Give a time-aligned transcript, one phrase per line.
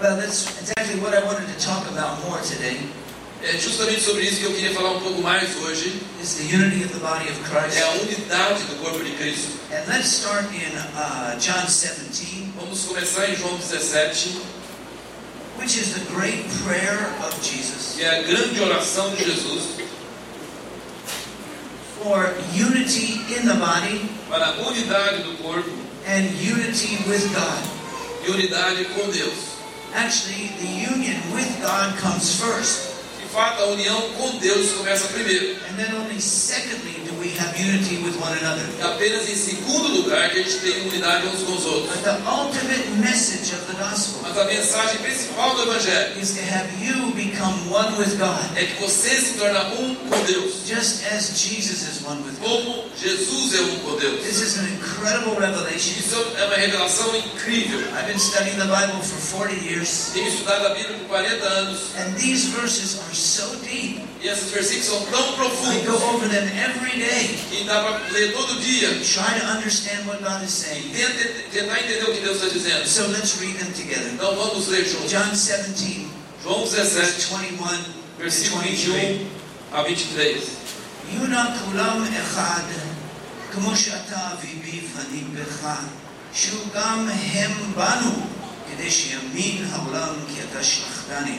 [0.00, 2.78] Well, that's exactly what I wanted to talk about more today.
[3.42, 6.00] É justamente sobre isso que eu queria falar um pouco mais hoje.
[6.22, 7.76] Is the unity of the body of Christ.
[7.76, 9.52] É a unidade do corpo de Cristo.
[9.70, 14.40] And let's start in uh, John 17, Vamos começar em João 17,
[15.58, 19.62] which is the great prayer of Jesus é a grande oração de Jesus
[22.02, 25.70] for unity in the body para a unidade do corpo
[26.06, 27.76] and unity with God.
[28.26, 29.55] e unidade com Deus.
[29.96, 35.56] Actually, the union with God comes first, De fato, a união com Deus começa primeiro.
[35.70, 38.64] and then only secondly we have unity with one another.
[38.82, 41.90] Apenas em segundo lugar que a gente tem unidade uns com os outros.
[41.94, 46.42] But the ultimate message of the gospel Mas a mensagem principal do Evangelho is to
[46.42, 51.04] have you become one with God, é que você se torna um com Deus, just
[51.12, 52.48] as Jesus is one with God.
[52.48, 54.22] como Jesus é um com Deus.
[54.24, 55.98] This is an incredible revelation.
[55.98, 57.80] Isso é uma revelação incrível.
[57.96, 61.80] I've been studying the Bible for 40 years, Tenho estudado a Bíblia por 40 anos
[61.98, 64.02] and these verses are so deep.
[64.25, 68.09] e esses versículos são tão I go profundos over them every day, que dá para
[68.11, 68.89] ler todo dia.
[69.03, 70.91] try to understand what God is saying.
[70.93, 72.87] Tenta, tentar entender o que Deus está dizendo.
[72.87, 74.11] So let's read them together.
[74.13, 75.11] Então vamos ler juntos.
[75.11, 76.07] John 17,
[76.43, 77.83] João verse 17, 21 and
[78.19, 79.27] versículo 23.
[79.71, 80.61] 21 a 23.
[81.09, 82.63] יהיו נא כולם אחד,
[83.51, 85.67] כמו שאתה אבי בי ואני בך,
[86.33, 88.25] שהוא גם הם בנו,
[88.69, 91.37] כדי שיאמין העולם כי אתה שלחתני.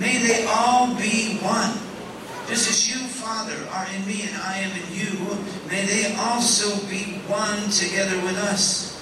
[0.00, 1.85] May they all be one.
[2.48, 5.38] Just as you, Father, are in me and I am in you,
[5.70, 9.00] may they also be one together with us,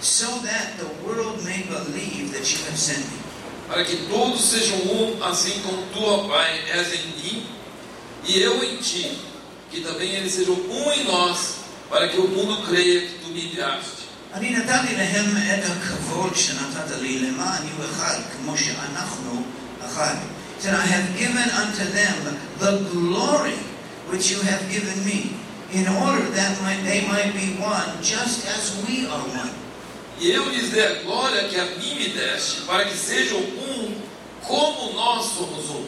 [0.00, 3.18] so that the world may believe that you have sent me.
[3.68, 7.46] Para que todos sejam um, assim como tu, ó Pai, és em mim
[8.26, 9.18] e eu em ti,
[9.70, 11.56] que também eles sejam um em nós,
[11.88, 14.04] para que o mundo creia que tu me enviaste.
[14.34, 19.42] אני נתתי להם את הכבוד שנתת לי למען יהיו אחד כמו שאנחנו
[19.86, 20.14] אחד.
[20.58, 23.58] Said, I have given unto them the glory
[24.08, 25.36] which you have given me,
[25.72, 29.50] in order that might, they might be one, just as we are one.
[30.20, 33.94] E eu lhes dei a glória que a mim me deste, para que sejam um,
[34.40, 35.84] como nós somos um.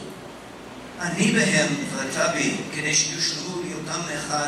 [0.99, 4.47] אני בהם ואתה בי, כדי שיושלמו בהיותם אחד,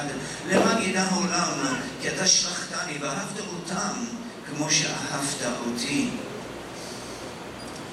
[0.50, 3.94] למען ידע העולם, כי אתה שלחתני ואהבת אותם
[4.50, 6.10] כמו שאהבת אותי.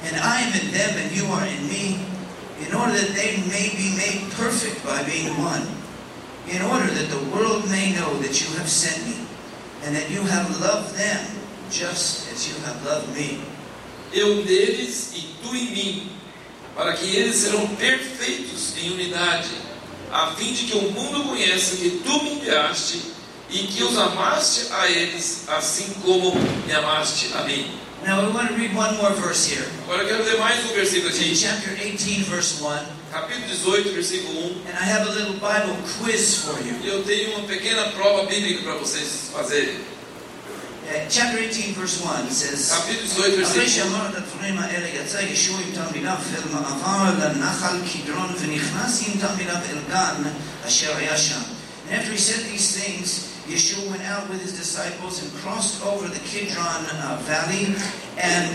[0.04, 1.98] And I am in them and you are in me,
[2.67, 5.65] in order that they may be made perfect by being one,
[6.47, 9.25] in order that the world may know that you have sent me,
[9.83, 11.25] and that you have loved them
[11.69, 13.41] just as you have loved me.
[14.13, 16.11] Eu neles e tu em mim,
[16.75, 19.49] para que eles serão perfeitos em unidade,
[20.11, 23.01] a fim de que o mundo conheça que tu me enviaste
[23.49, 27.80] e que os amaste a eles, assim como me amaste a mim.
[28.04, 29.66] Now we want to read one more verse here.
[29.84, 32.86] Agora eu quero ler mais um versículo It's in aqui, chapter 18, verse 1.
[33.10, 34.68] capítulo 18, versículo 1.
[34.68, 36.74] And I have a little Bible quiz for you.
[36.84, 39.76] E eu tenho uma pequena prova bíblica para vocês fazerem.
[40.86, 43.68] Uh, chapter 18, verse 1 says, Capítulo 18, אחרי versículo 1.
[43.68, 49.56] שאמר את הדברים האלה יצא ישוע עם תלמידיו אל מעבר לנחל קדרון ונכנס עם תלמידיו
[49.70, 50.22] אל גן
[50.66, 51.40] אשר היה שם.
[51.88, 53.08] And after he said these things,
[53.51, 57.75] Yeshua went out with his disciples and crossed over the Kidron uh, valley,
[58.17, 58.47] and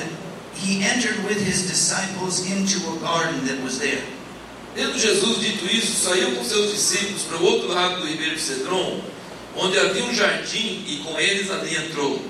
[0.54, 4.02] he entered with his disciples into a garden that was there.
[4.74, 9.00] Tendo Jesus dito isso, saiu com seus discípulos para o outro lado do ribeiro Cedron,
[9.56, 12.20] onde havia um jardim, e com eles ali entrou.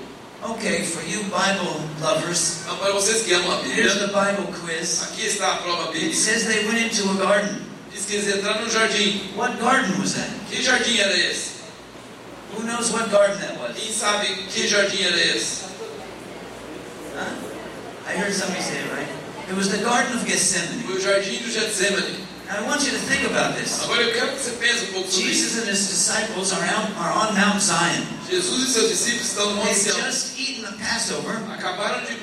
[0.43, 4.53] Okay, for you Bible lovers, Então, para vocês que amam a here's Bíblia, the Bible
[4.61, 5.01] quiz.
[5.03, 6.15] aqui está a prova It bíblica.
[6.15, 7.61] says they went into a garden.
[7.91, 9.31] Diz que eles entraram no jardim.
[9.35, 10.29] What garden was that?
[10.49, 11.56] Que jardim era esse?
[12.55, 13.75] Who knows what garden that was?
[13.75, 15.65] Quem sabe que jardim era esse?
[17.15, 17.33] Huh?
[18.07, 19.07] I heard somebody say it right.
[19.49, 20.83] It was the Garden of Gethsemane.
[20.83, 22.27] Foi o jardim do Getsemane.
[22.47, 23.83] Now, I want you to think about this.
[23.83, 25.43] Agora eu quero que você pense um pouco sobre isso.
[25.43, 28.05] Jesus and his disciples are, out, are on Mount Zion.
[28.29, 29.99] Jesus e seus discípulos estão no Monte Sião.
[30.05, 32.15] just eaten the Passover, Acabaram de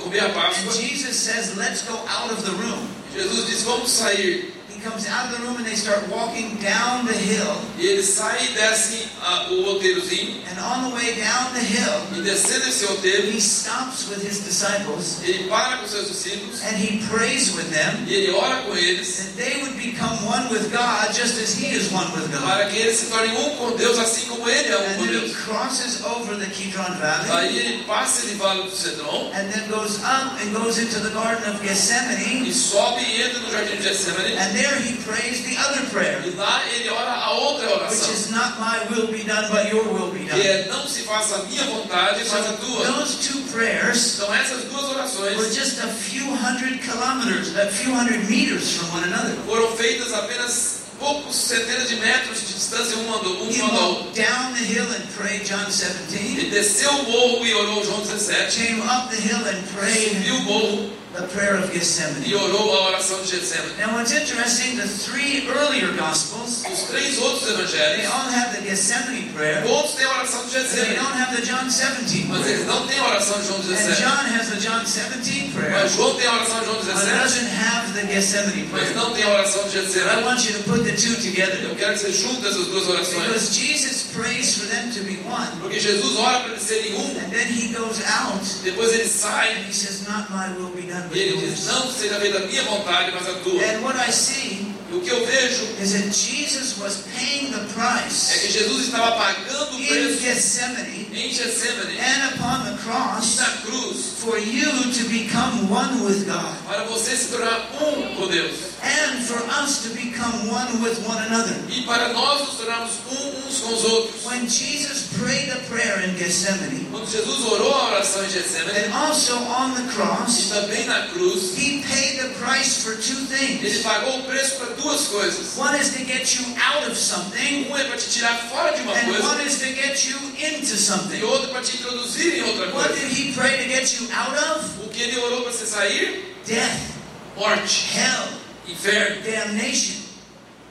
[0.00, 2.86] comer a and Jesus says, Let's go out of the room.
[3.12, 4.52] Jesus diz: Vamos sair.
[4.84, 7.56] He comes out of the room and they start walking down the hill.
[7.78, 10.42] E eles saem e descem ah, o roteirozinho.
[10.52, 14.40] And on the way down the hill, E descendo esse roteiro, he stops with his
[14.44, 16.60] disciples ele para com seus discípulos.
[16.62, 19.16] and he prays with them E ele ora com eles.
[19.16, 22.42] that they would become one with God just as he is one with God.
[22.42, 25.06] Para que eles se tornem um com Deus, assim como ele é um And com
[25.06, 25.36] then he Deus.
[25.46, 27.30] crosses over the Kidron Valley.
[27.30, 29.32] Aí ele passa esse vale do Cedron.
[29.32, 32.46] and then goes up and goes into the Garden of Gethsemane.
[32.46, 34.34] E sobe e entra no jardim de Getsemane.
[34.36, 37.80] And there there he prays the other prayer, E lá ele ora a outra which
[37.80, 38.12] oração.
[38.12, 40.40] is not my will be done, but your will be Que done.
[40.42, 42.86] é não se faça a minha vontade, mas a tua.
[42.86, 47.92] Those two prayers Então essas duas were orações just a few hundred kilometers, a few
[47.94, 49.34] hundred meters from one another.
[49.46, 53.64] foram feitas apenas poucos centenas de metros de distância uma da outra.
[53.64, 56.38] walked down the hill and prayed John 17.
[56.38, 58.56] Ele desceu o morro e orou João 17.
[58.66, 62.34] Came up the hill and prayed Subiu o morro the prayer of e Gethsemane.
[62.34, 63.74] orou a oração de Getsemane.
[63.78, 68.62] Now, what's interesting, the three earlier Gospels, Os três outros they evangelhos, all have the
[68.68, 70.96] Gethsemane prayer, todos têm a oração de but they Getsemane.
[70.96, 72.54] don't have the John 17 Mas prayer.
[72.56, 74.02] eles não têm a oração de João And 17.
[74.02, 77.18] John has the John 17 prayer, Mas João tem a oração de João but 17.
[77.22, 78.96] doesn't have the Gethsemane Mas prayer.
[78.96, 80.22] não tem a oração de I Getsemane.
[80.24, 83.22] want you to put the two Eu together quero que você junte essas duas orações.
[83.26, 87.18] because Jesus prays for them to be one, Porque Jesus ora para eles serem um.
[87.18, 90.82] and then he goes out Depois ele and sai he says, "Not my will be
[90.82, 93.62] done, but e ele diz: yours." Não seja feita a minha vontade, mas a tua.
[93.62, 98.00] And what I see o que eu vejo is that Jesus was paying the é
[98.00, 102.78] price que Jesus estava pagando o in preço Gethsemane em Getsemane and upon the e
[102.78, 108.16] cross na cruz for you to become one with God para você se tornar um
[108.16, 111.56] com Deus and for us to become one with one another.
[111.68, 114.24] e para nós nos tornarmos um uns com os outros.
[114.24, 118.92] When Jesus prayed a prayer in Gethsemane Quando Jesus orou a oração em Getsemane and
[118.94, 123.60] also on the e cross, também na cruz, he paid the price for two ele
[123.60, 123.82] things.
[123.82, 125.56] pagou o preço para duas coisas.
[125.56, 128.82] One is to get you out of something, Um é para te tirar fora de
[128.82, 131.22] uma and coisa one is to get you into e something.
[131.24, 134.84] outro para te introduzir em outra What did he pray to get you out of?
[134.84, 136.34] O que ele orou para você sair?
[136.46, 136.94] Death,
[137.36, 138.28] Morte, hell,
[138.68, 139.96] inferno, damnation,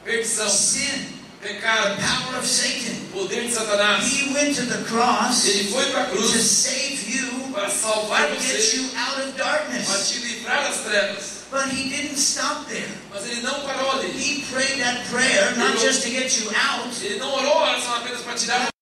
[0.03, 2.95] perdição, sin, the power of Satan.
[3.11, 4.03] poder de Satanás.
[4.03, 8.41] He went to the cross Ele foi para a to save you, para salvar to
[8.41, 9.87] get you out of darkness.
[9.87, 11.33] para te livrar das trevas.
[11.51, 12.89] But he didn't stop there.
[13.11, 14.09] Mas ele não parou ali.
[14.09, 18.33] He prayed that prayer not just to get you out, Ele não orou apenas para
[18.33, 18.72] tirar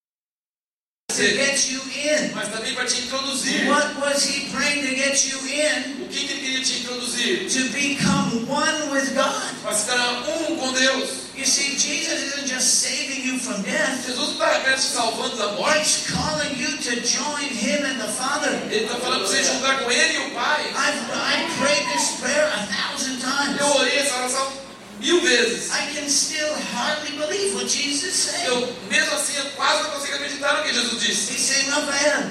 [1.16, 2.32] to get you in.
[2.34, 3.68] mas também para te introduzir.
[3.68, 6.02] What was he praying to get you in?
[6.04, 7.48] O que, que ele queria te introduzir?
[7.48, 9.42] To become one with God.
[9.62, 11.22] Para tornar um com Deus.
[11.34, 14.06] You see, Jesus isn't just saving you from death.
[14.06, 15.78] Jesus não está apenas te salvando da morte.
[15.78, 18.52] He's calling you to join him and the Father.
[18.70, 20.62] Ele está falando para você juntar com Ele e o Pai.
[20.70, 23.60] I've I prayed this prayer a thousand times.
[23.60, 24.52] Eu orei essa oração
[25.02, 25.70] mil vezes.
[25.72, 28.46] I can still hardly believe what Jesus said.
[28.46, 31.32] Eu, mesmo assim, eu quase não consigo acreditar no que Jesus disse.
[31.34, 32.30] He's saying, Raphael.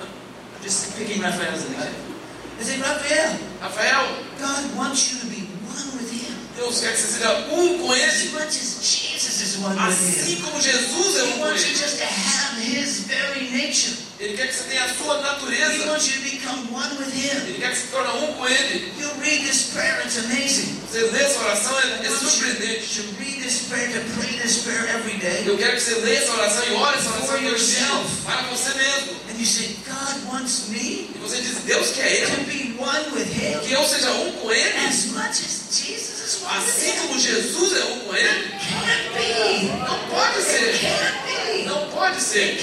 [0.00, 2.12] I'm just picking Raphael as an example.
[2.60, 4.06] Saying, Raphael, Rafael,
[4.38, 6.32] God wants you to be one with him.
[6.56, 8.28] Deus quer que você seja um com As Ele.
[8.34, 10.42] much as Jesus is one with Assim him.
[10.42, 11.78] como Jesus é He um com wants you Ele.
[11.78, 13.96] just to have his very nature.
[14.22, 15.86] Ele quer que você tenha a sua He natureza.
[15.90, 17.36] wants you to become one with him.
[17.48, 18.92] Ele quer que você se torne um com Ele.
[19.00, 20.78] You read this prayer, it's amazing.
[20.88, 23.02] Você lê essa oração, é, é you surpreendente.
[23.02, 25.42] to read this prayer, to pray this prayer every day.
[25.44, 27.86] Eu quero que você leia essa oração e ore essa oração todo dia
[28.24, 29.22] para você mesmo.
[29.32, 33.04] And you say, God wants me E você diz, Deus quer to Ele, be one
[33.12, 34.86] with him que eu seja um com Ele.
[34.86, 38.48] as much as Jesus Assim como Jesus é um com Ele.
[38.50, 39.66] Can't be.
[39.78, 40.78] Não pode ser.
[40.78, 41.64] can't be.
[41.64, 42.58] Não pode ser.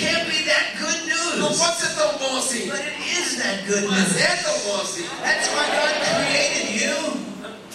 [1.38, 2.68] Não pode ser tão bom assim.
[2.68, 5.04] Mas é tão bom assim.
[5.22, 7.29] That's why God created you.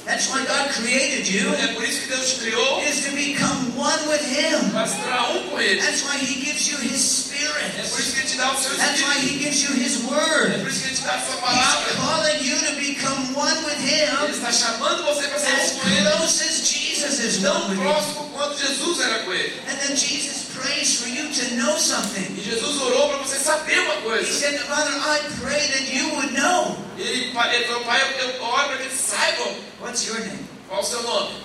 [0.04, 4.06] That's why God created you É por isso que Deus criou is to become one
[4.06, 4.70] with Him.
[4.70, 5.80] para um com Ele.
[5.80, 7.72] That's why He gives you His Spirit.
[7.80, 9.96] É por isso que Ele te dá o seu That's why He gives you His
[9.96, 10.58] É Word.
[10.60, 13.80] por isso que Ele te dá a sua He's calling you to become one with
[13.80, 16.10] Ele Him está chamando você para ser as um com Ele.
[16.10, 17.82] close as Jesus is Tão one with Him.
[17.82, 19.52] próximo quanto Jesus era com Ele.
[19.68, 22.28] And then Jesus prays for you to know something.
[22.36, 24.32] E Jesus orou para você saber uma He coisa.
[24.32, 26.76] said, Father, I pray that you would know.
[26.96, 30.48] Ele, ele falou, Pai, eu, eu oro para que eles saibam What's your name?
[30.68, 31.36] qual o seu nome.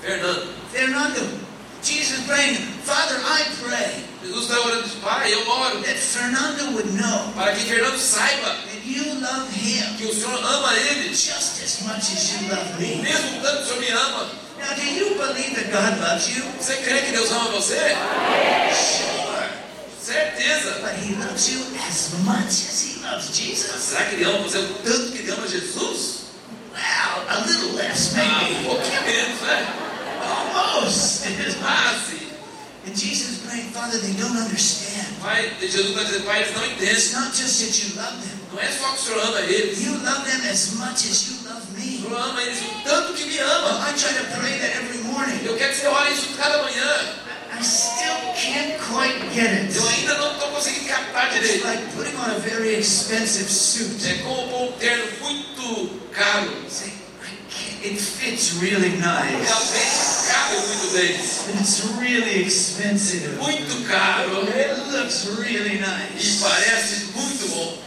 [0.00, 0.54] Fernando.
[0.72, 1.40] Fernando.
[1.82, 7.32] Jesus praying, Father, I pray Jesus está orando Pai, eu oro that Fernando would know
[7.34, 11.80] para que Fernando saiba that you love him que o Senhor ama ele, just as
[11.82, 13.02] much as you love me.
[13.02, 14.30] mesmo tanto que o Senhor me ama.
[14.60, 16.44] Now, do you believe that God loves you?
[16.60, 17.96] Você crê que Deus ama você?
[18.70, 19.48] Sure.
[20.00, 20.78] Certeza.
[20.80, 23.82] But he loves you as much as he loves Jesus?
[23.82, 26.22] Será que ele ama você tanto que ele ama Jesus?
[26.72, 28.64] Well, a little less, Ah, um maybe.
[28.64, 29.66] pouquinho menos, né?
[30.24, 31.22] Almost.
[31.60, 32.22] Quase.
[32.86, 35.06] And Jesus praying, Father, they don't understand.
[35.22, 37.20] Pai, Jesus está dizendo, Pai, eles não It's entendem.
[37.20, 38.38] not just that you love them.
[38.52, 39.80] Não é só que o Senhor ama eles.
[39.82, 42.02] You love them as much as you love O me.
[42.02, 43.88] Senhor ama eles o tanto que me Well, ama.
[43.88, 45.40] I try to pray that every morning.
[45.44, 47.14] Eu quero que você ore isso cada manhã.
[47.62, 49.76] I still can't quite get it.
[49.76, 54.04] Eu ainda não estou conseguindo captar It's like putting on a very expensive suit.
[54.04, 56.50] É como um terno muito caro.
[56.68, 56.92] Say,
[57.84, 59.46] it fits really nice.
[59.46, 61.16] realmente cabe muito bem.
[61.16, 63.28] But it's really expensive.
[63.38, 66.18] Muito caro It looks really nice.
[66.18, 67.78] e parece muito bom.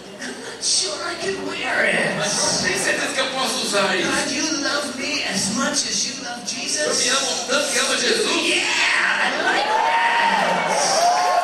[0.65, 2.41] Sure I can wear Mas it.
[2.41, 4.09] não tenho certeza que eu posso usar isso.
[4.09, 7.07] God, you love me as much as you love Eu me Jesus.
[7.11, 8.31] amo tanto que amo Jesus.
[8.47, 11.35] Yeah, I like that.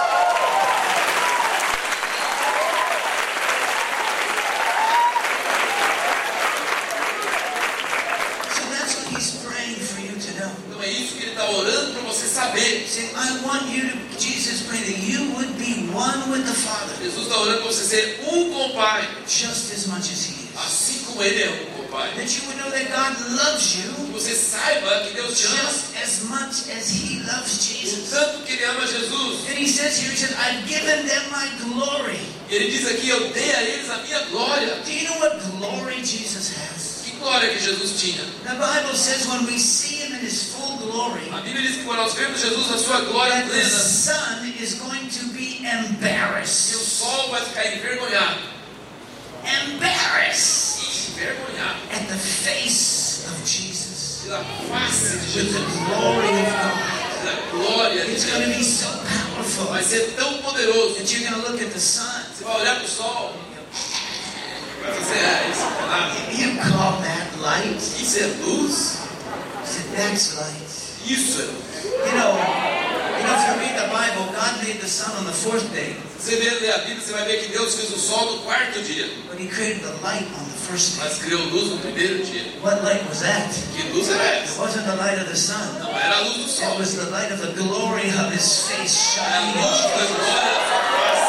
[8.51, 10.51] So that's what he's praying for you to know.
[10.67, 12.85] Então é isso que ele está orando para você saber.
[12.87, 14.83] See, I want you to, Jesus praying
[16.01, 19.71] one with the Father, Jesus está orando para você ser um com o Pai, just
[19.73, 20.57] as much as he is.
[20.57, 22.09] assim como Ele é um com o Pai.
[22.15, 25.55] That you would know that God loves you Que você saiba que Deus te ama
[25.69, 28.09] just as much as he loves o Jesus.
[28.09, 29.47] tanto que Ele ama Jesus.
[29.49, 32.19] And he says here, he said, I've given them my glory.
[32.49, 34.75] Ele diz aqui: Eu dei a eles a minha glória.
[34.83, 37.01] Do you know what glory Jesus has?
[37.05, 38.23] Que glória que Jesus tinha.
[38.43, 41.83] The Bible says when we see him in his full glory, A Bíblia diz que
[41.85, 45.30] quando nós vemos Jesus na sua glória that the plena, sun is going to
[45.61, 46.75] be embarrassed.
[46.75, 48.39] sol vai ficar envergonhado.
[49.43, 54.23] Embarrassed Envergonhado at the face of Jesus.
[54.25, 57.01] pela face de With the glory of God.
[57.51, 60.95] Glória It's going to be so powerful Vai ser tão poderoso.
[60.95, 62.23] that you're going to look at the sun.
[62.35, 63.33] Você vai olhar para o sol.
[64.81, 65.61] Vai fazer é, isso.
[65.61, 66.31] é nada.
[66.31, 67.77] You call that light?
[68.01, 68.97] Isso é luz.
[69.65, 70.65] Said, that's light.
[71.05, 71.61] Isso é luz.
[72.07, 72.90] You know,
[73.21, 75.95] you know, if you read the Bible, God made the sun on the fourth day,
[76.17, 78.81] Você vê ler a Bíblia, você vai ver que Deus fez o sol no quarto
[78.83, 81.03] dia, but He created the light on the first day.
[81.03, 82.43] mas criou luz no primeiro dia.
[82.61, 83.49] What light was that?
[83.75, 84.61] Que luz era It essa?
[84.61, 85.79] wasn't the light of the sun.
[85.79, 86.77] Não era a luz do It sol.
[86.77, 89.61] was the light of the glory of His face Era a shining.
[89.61, 91.27] luz da glória da sua face.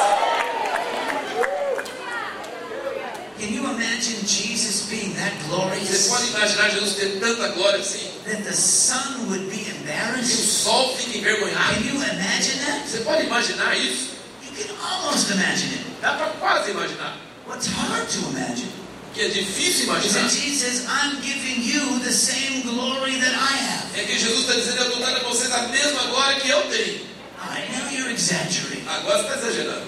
[3.41, 4.52] Can you imagine Jesus
[5.53, 8.11] Você pode imaginar Jesus ter tanta glória assim?
[8.25, 10.37] that the sun would be Que o embarrassed?
[10.37, 11.75] sol fica envergonhado.
[11.75, 12.89] Can you imagine that?
[12.89, 14.13] Você pode imaginar isso?
[14.43, 15.85] You can almost imagine it.
[16.01, 17.17] Dá para quase imaginar.
[17.47, 18.71] What's hard to imagine
[19.15, 20.29] Que é difícil imaginar.
[20.29, 24.01] Jesus I'm giving you the same glory that I have.
[24.01, 26.63] É que Jesus está dizendo, eu estou dando a vocês a mesma glória que eu
[26.71, 27.01] tenho.
[27.43, 28.87] I know you're exaggerating.
[28.89, 29.83] Agora você está exagerando.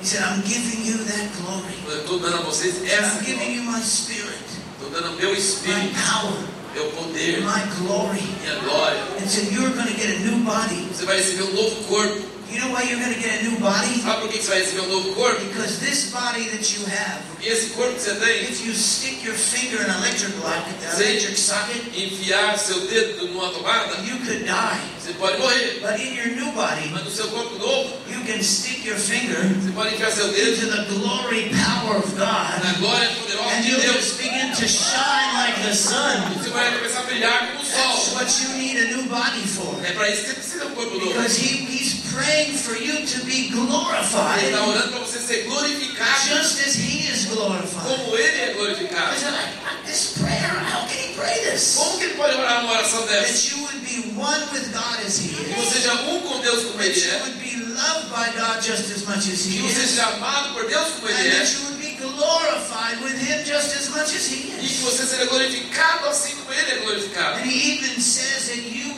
[0.00, 1.74] He said, I'm giving you that glory.
[1.88, 3.54] Eu estou dando a vocês essa I'm giving glória.
[3.56, 4.38] you my spirit,
[4.78, 6.38] Estou dando meu my espírito, power,
[6.74, 8.22] meu poder, my glory.
[8.40, 9.02] minha glória.
[9.20, 10.86] And so you're going to get a new body.
[10.94, 12.37] Você vai receber um novo corpo.
[12.50, 14.00] You know why you're going to get a new body?
[14.00, 15.44] Sabe por que você vai receber um novo corpo?
[15.44, 19.34] Because this body that you have, esse corpo que você tem, if you stick your
[19.34, 24.44] finger in an electric lock, an electric socket, enfiar seu dedo numa tomada, you could
[24.46, 24.80] die.
[24.98, 25.80] você pode morrer.
[25.82, 29.36] But in your new body, Mas no seu corpo novo, you can stick your finger
[29.60, 33.62] você pode enfiar seu dedo into the glory power of God, na glória poderosa and
[33.62, 33.94] de you'll Deus.
[33.94, 36.16] just begin to shine like the sun.
[36.40, 39.78] Você vai começar a brilhar como o That's what you need a new body for.
[39.84, 41.12] É para isso que você precisa de um corpo novo.
[41.12, 44.42] Because he, he's praying for you to be glorified.
[44.42, 47.86] Ele está orando para você ser glorificado just as he is glorified.
[47.86, 49.14] como Ele é glorificado.
[49.22, 51.76] like, this prayer, how can he pray this?
[51.76, 53.32] Como que ele pode orar uma oração dessa?
[53.32, 55.56] That you would be one with God as he Que is.
[55.56, 57.20] você seja um com Deus como That Ele you é.
[57.22, 59.90] would be loved by God just as much as Que he você is.
[59.90, 61.52] seja amado por Deus como And Ele that é.
[61.54, 64.80] you would be glorified with him just as much as he E que is.
[64.82, 67.38] você seja glorificado assim como Ele é glorificado.
[67.38, 68.97] And he even says that you will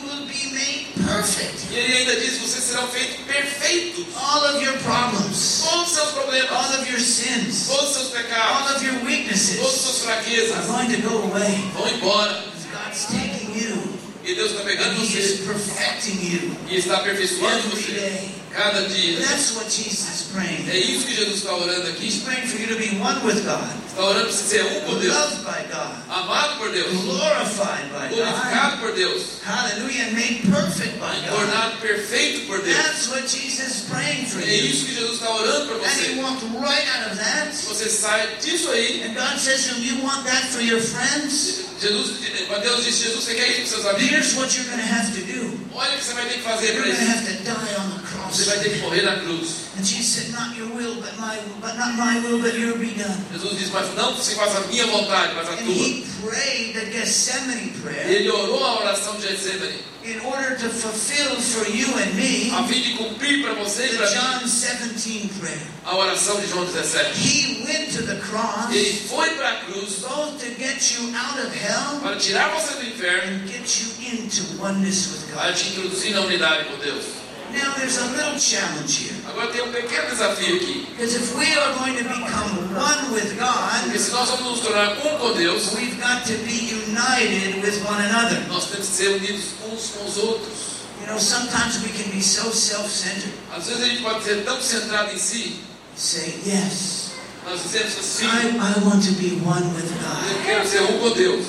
[1.05, 1.67] perfect.
[1.71, 4.05] E Ele ainda diz vocês serão feitos perfeitos.
[4.15, 8.07] All of your problems, Todos os seus all problemas, of your sins, todos os seus
[8.07, 11.71] all pecados, of your todas as weaknesses suas fraquezas are going to go away.
[11.73, 12.43] vão embora.
[12.71, 16.97] God's taking you E Deus está pegando and He is você perfecting you e está
[16.97, 18.40] aperfeiçoando every você day.
[18.53, 19.19] Cada dia.
[19.19, 20.69] That's what Jesus is praying.
[20.69, 22.05] É isso que Jesus está orando aqui.
[22.07, 24.81] He's praying for you to be one with God, Está orando para você ser um
[24.81, 30.03] com Deus, loved by God, amado por Deus, glorified by God, glorificado por Deus, hallelujah,
[30.07, 31.29] and made perfect by God.
[31.29, 32.77] tornado perfeito por Deus.
[32.77, 34.65] That's what Jesus is praying for É you.
[34.67, 36.21] isso que Jesus está orando para And He você.
[36.21, 37.51] walked right out of that.
[37.53, 39.03] Você sai disso aí.
[39.03, 41.65] And God says You want that for your friends?
[41.81, 42.19] Jesus,
[42.61, 44.11] Deus disse, Jesus, você quer isso para seus amigos?
[44.11, 45.59] Here's what you're going to have to do.
[45.73, 47.11] Olha o que você vai ter que fazer You're para going to isso.
[47.11, 49.61] have to die on the Você vai ter que morrer na cruz.
[49.77, 52.91] And Jesus said, Not your will, but my but not my will, but your be
[52.97, 53.17] done.
[53.33, 55.73] Jesus disse, mas não se faça a minha vontade, mas a And tua.
[55.73, 61.35] he prayed the Gethsemane prayer Ele orou a oração de Getsemane in order to fulfill
[61.39, 64.39] for you and me a fim de cumprir para você e the para mim John
[64.45, 65.61] 17 prayer.
[65.85, 67.13] a oração de João 17.
[67.17, 71.39] He went to the cross Ele foi para a cruz both to get you out
[71.39, 75.55] of hell para tirar você do inferno, and get you into oneness with para God.
[75.55, 77.20] te introduzir na unidade com Deus.
[77.53, 79.15] Now there's a little challenge here.
[79.27, 80.87] Agora tem um pequeno desafio aqui.
[80.97, 84.59] Because if we are going to become one with God, Porque se nós vamos nos
[84.61, 88.39] tornar um com Deus, we've got to be united with one another.
[88.47, 90.71] nós temos que ser unidos uns com os outros.
[91.01, 93.33] You know, sometimes we can be so self-centered.
[93.55, 95.59] Às vezes a gente pode ser tão centrado em si,
[95.97, 97.11] Say, yes,
[97.45, 100.45] nós dizemos assim, I, I want to be one with eu God.
[100.45, 101.45] quero ser um com Deus.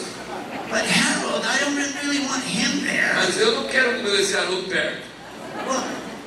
[0.68, 3.12] But Harold, I don't really want him there.
[3.14, 5.11] Mas eu não quero esse Haroldo perto.
[5.66, 5.84] Well,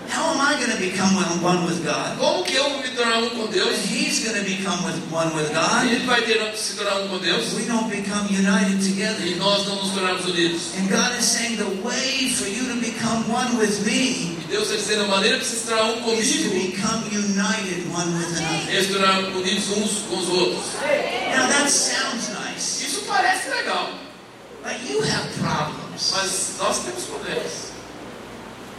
[0.10, 2.18] how am I going to become one, with God?
[2.18, 3.76] Como que eu vou me tornar um com And Deus?
[3.90, 5.86] he's going to become with one with God.
[5.86, 9.26] ele vai ter que se tornar um com Deus We don't become united together.
[9.26, 10.74] e nós não nos tornarmos unidos.
[10.78, 14.70] And God is saying the way for you to become one with me E Deus
[14.70, 18.38] está dizendo a maneira de se tornar um is to comigo become united one with
[18.38, 18.78] another.
[18.78, 20.66] é se tornar unidos uns com os outros.
[21.36, 23.90] Now that sounds nice, Isso parece legal,
[24.64, 26.12] but you have problems.
[26.14, 27.75] mas nós temos problemas.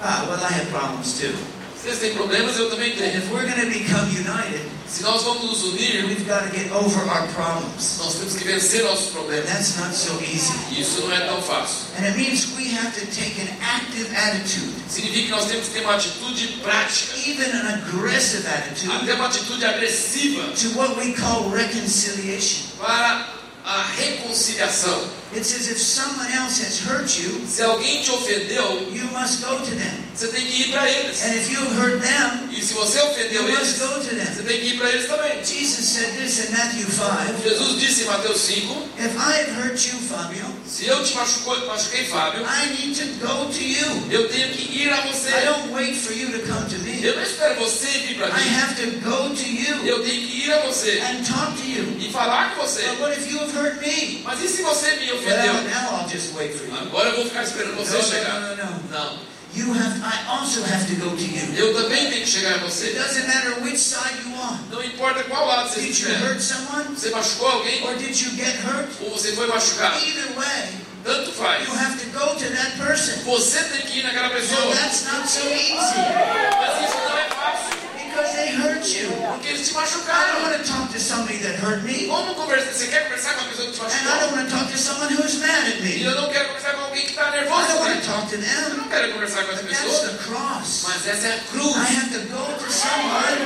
[0.03, 1.35] Ah, well, I have problems too.
[1.83, 3.17] Vocês têm problemas, eu também tenho.
[3.17, 6.71] if we're going to become united, Se nós vamos nos unir, we've got to get
[6.73, 7.99] over our problems.
[7.99, 9.47] nós temos que vencer nossos problemas.
[9.47, 10.53] that's not so easy.
[10.81, 11.87] Isso não é tão fácil.
[11.99, 15.75] And it means we have to take an active attitude, Significa que nós temos que
[15.75, 21.13] ter uma atitude prática, even an aggressive attitude, até uma atitude agressiva to what we
[21.15, 22.65] call reconciliation.
[22.79, 23.29] para
[23.67, 23.83] a
[24.31, 25.17] reconciliação.
[25.35, 29.59] It says if someone else has hurt you, Se alguém te ofendeu, you must go
[29.59, 29.93] to them.
[30.15, 31.21] você tem que ir para eles.
[31.25, 34.25] And if you hurt them, E se você you ofendeu must eles, go to them.
[34.25, 35.45] você tem que ir para eles também.
[35.45, 37.43] Jesus said this in Matthew 5.
[37.43, 41.67] Jesus disse em Mateus 5: If I have hurt you, Fabio, Se eu te machucou,
[41.67, 44.07] machuquei Fábio, I need to go to you.
[44.13, 45.31] eu tenho que ir a I você.
[45.45, 46.86] don't wait for you to come to me.
[47.03, 48.55] Eu não espero você vir para I mim.
[48.57, 51.97] have to go to you Eu tenho que ir a você and talk to you.
[52.01, 52.83] e falar com você.
[52.89, 54.23] But what if you have hurt me?
[54.25, 55.53] Mas e se você me Well, ofendeu?
[55.65, 56.77] now I'll just wait for you.
[56.77, 58.41] Agora eu vou ficar esperando você no, chegar.
[58.41, 58.91] no, no, no.
[58.91, 59.37] Não.
[59.55, 59.97] You have.
[60.05, 61.55] I also have to go to you.
[61.57, 62.93] Eu também tenho que chegar a It você.
[62.93, 64.59] doesn't matter which side you on.
[64.71, 66.19] Não importa qual lado você Did you estiver.
[66.29, 68.87] hurt someone Você machucou alguém or did you get hurt?
[69.01, 69.97] ou você foi machucado.
[70.05, 70.69] Either way,
[71.07, 71.67] Tanto faz.
[71.67, 73.15] you have to go to that person.
[73.25, 74.75] Você tem que ir naquela So pessoa.
[74.75, 77.77] that's not so easy Mas isso não é fácil.
[77.97, 79.09] because they hurt you.
[79.33, 80.27] Porque eles te machucaram.
[80.27, 82.73] I don't want to talk to somebody that hurt me, Como conversar?
[82.73, 84.01] Você quer conversar com a pessoa que te machucou?
[84.01, 86.03] and I don't want to talk to someone who's mad at E me.
[86.03, 88.41] eu não quero conversar com alguém que está I don't want to talk to Eu
[88.43, 88.77] them.
[88.77, 90.85] não quero conversar com essa But that's the cross.
[90.89, 91.77] Mas essa é a I cruz.
[91.77, 93.41] I have to go to someone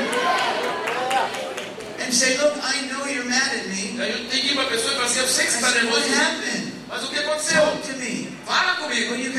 [2.01, 3.96] and say, look, I know you're mad at me.
[3.99, 5.70] Eu tenho que ir para a pessoa e falar assim, eu sei que você está
[5.73, 6.69] said, what happened?
[6.90, 7.62] Mas o que aconteceu?
[7.98, 8.29] Me.
[8.44, 9.14] Fala comigo.
[9.14, 9.33] you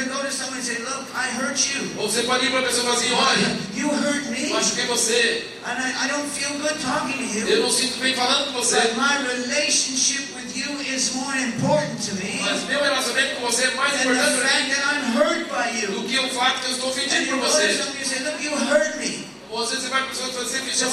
[1.75, 1.91] you.
[1.97, 4.49] Ou você pode ir para a pessoa e falar assim, olha, You hurt me.
[4.53, 5.47] machuquei você.
[5.65, 7.63] And I, I don't feel good talking to Eu you.
[7.63, 8.79] não sinto bem falando com você.
[8.79, 13.65] But my relationship with you is more important to me Mas meu relacionamento com você
[13.65, 16.03] é mais importante para mim that I'm hurt by do you.
[16.07, 16.93] que o fato que eu estou
[17.27, 17.63] you por você.
[17.65, 19.27] and say, look, you hurt me.
[19.51, 20.85] Ou às vezes você vai para a pessoa e fala assim, você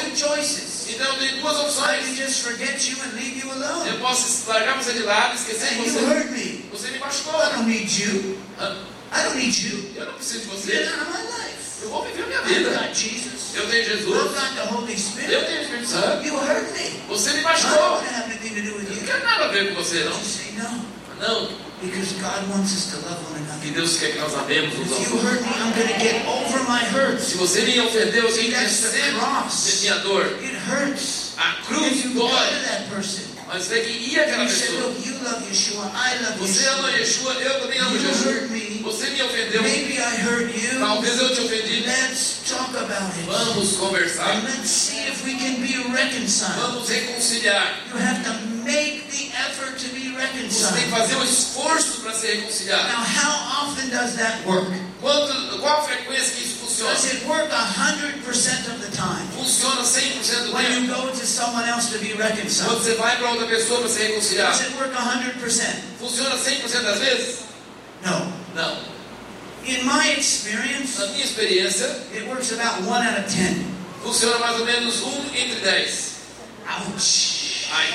[0.00, 0.70] two choices.
[0.88, 2.16] Então eu tenho duas I can opções.
[2.16, 3.98] just forget you and leave you Eu alone.
[4.00, 6.00] posso largar você de lado, esquecer And you você.
[6.30, 6.64] me.
[6.72, 7.40] Você me machucou.
[7.40, 8.38] I don't need you.
[8.60, 9.90] I don't need you.
[9.96, 10.88] Eu não preciso de você.
[11.82, 12.70] Eu vou viver a minha vida.
[12.70, 12.78] Eu
[13.68, 14.08] tenho Jesus.
[15.28, 16.26] Eu tenho o Espírito Santo.
[16.26, 16.90] You hurt me.
[17.08, 17.98] Você me I don't machucou.
[17.98, 18.04] to
[18.62, 19.02] do with Eu não you.
[19.06, 20.20] quero nada a ver com você, não.
[21.20, 21.70] Não.
[21.82, 23.72] Because God wants us to love one another.
[23.72, 25.32] Deus quer que nós amemos uns aos you outros.
[27.24, 29.12] Se você me ofendeu, eu tenho que vencer
[29.80, 30.26] minha dor.
[30.42, 31.32] It hurts.
[31.38, 32.48] A cruz you dói.
[33.50, 34.86] That person, Mas tem que ir àquela you say, pessoa.
[34.88, 37.32] look, you love Yeshua, I love Você ama Yeshua.
[37.34, 38.24] Yeshua, eu também amo You Jesus.
[38.26, 38.69] hurt me.
[38.82, 39.62] Você me ofendeu.
[39.62, 40.78] Maybe I hurt you.
[40.80, 41.80] Talvez eu te ofendi.
[41.86, 43.26] Let's talk about it.
[43.26, 44.30] Vamos conversar.
[44.30, 46.56] And let's see if we can be reconciled.
[46.60, 47.76] Vamos reconciliar.
[47.92, 48.32] You have to
[48.64, 50.90] make the effort to be Você tem que reconciled.
[50.90, 52.82] fazer um esforço para se reconciliar.
[52.88, 54.70] Now, how often does that work?
[55.00, 56.92] Quanto, qual frequência que isso funciona?
[56.92, 59.26] Does it work 100% of the time?
[59.34, 60.80] Funciona 100% do When tempo.
[60.80, 62.80] you go to someone else to be Quando reconciled?
[62.82, 64.52] você vai para outra pessoa para se reconciliar.
[64.52, 65.74] Does it work 100%?
[65.98, 67.49] Funciona 100% das vezes?
[68.04, 68.32] No.
[68.54, 68.76] Não.
[69.64, 73.66] In my experience, Na minha experiência, it works about 1 out of 10.
[74.02, 76.10] funciona mais ou menos 1 entre 10.
[76.66, 77.68] Ouch.
[77.72, 77.94] Ai,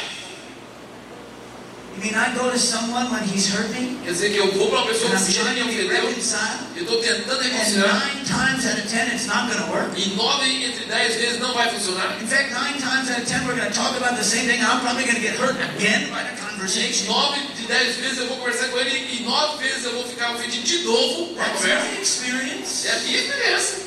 [4.03, 6.03] quer dizer que eu vou para uma pessoa que to be ofendeu,
[6.75, 9.89] eu estou tentando And reconciliar, 9 times out of 10, it's not going to work.
[9.95, 12.17] e 9 entre 10 vezes não vai funcionar.
[12.21, 14.61] In fact, 9 times out of 10, we're going to talk about the same thing.
[14.61, 17.07] I'm probably going to get hurt again by the conversation.
[17.07, 20.31] 9 de 10 vezes eu vou conversar com ele, e 9 vezes eu vou ficar
[20.35, 22.89] ofendido de novo conversa.
[22.89, 23.84] É a minha experiência.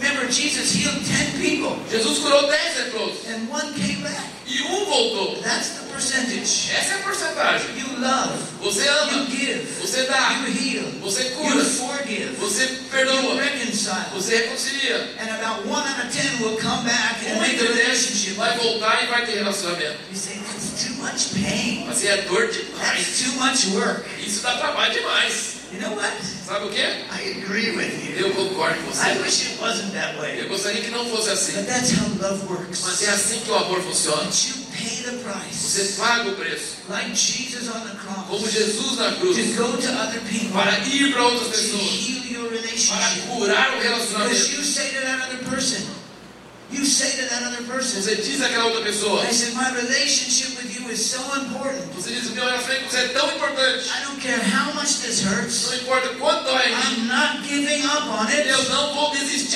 [0.00, 4.24] Remember, Jesus healed 10 people, Jesus curou 10 leprosos, and one came back.
[4.46, 5.42] e um voltou.
[5.42, 6.70] That's the percentage.
[6.72, 7.66] Essa é a porcentagem.
[7.78, 8.38] You love.
[8.62, 9.60] Você You ama, give.
[9.80, 10.84] você dá, You heal.
[11.00, 12.36] você You cura, forgive.
[12.38, 14.06] você You perdoa, reconcile.
[14.12, 15.14] você reconcilia.
[15.20, 17.86] And about one out of ten will come back and Um make a entre dez
[17.86, 18.34] relationship.
[18.36, 19.98] vai voltar e vai ter relacionamento.
[20.10, 21.84] You say, that's too much pain.
[21.86, 23.18] Mas é dor That's demais.
[23.18, 24.04] too much work.
[24.24, 25.55] Isso dá trabalho demais.
[25.72, 26.12] You know what?
[26.46, 26.80] Sabe o que?
[26.80, 28.26] I agree with you.
[28.26, 29.18] Eu concordo com I você.
[29.22, 30.38] wish it wasn't that way.
[30.40, 31.52] Eu gostaria que não fosse assim.
[31.52, 32.82] But that's how love works.
[32.84, 34.22] Mas é assim que o amor funciona.
[34.22, 35.10] That you pay the
[35.52, 35.92] Você price.
[35.98, 36.76] paga o preço.
[36.88, 37.96] Like Jesus on the
[38.28, 38.52] Como cross.
[38.52, 39.36] Jesus na To cruz.
[39.56, 40.52] go to other people.
[40.52, 41.82] Para ir para outras To pessoas.
[41.82, 43.20] heal your Para relationship.
[43.28, 44.52] curar o Because relacionamento.
[44.52, 45.82] you say to that other person,
[46.70, 49.22] you say to that other person, Você diz àquela outra pessoa.
[49.24, 51.84] I said, my relationship with you is so important.
[51.94, 53.88] Você diz, com você é tão importante.
[53.88, 55.66] I don't care how much this hurts.
[55.70, 56.72] Não importa quanto dói.
[56.72, 58.48] I'm not giving up on it.
[58.48, 59.06] Eu não vou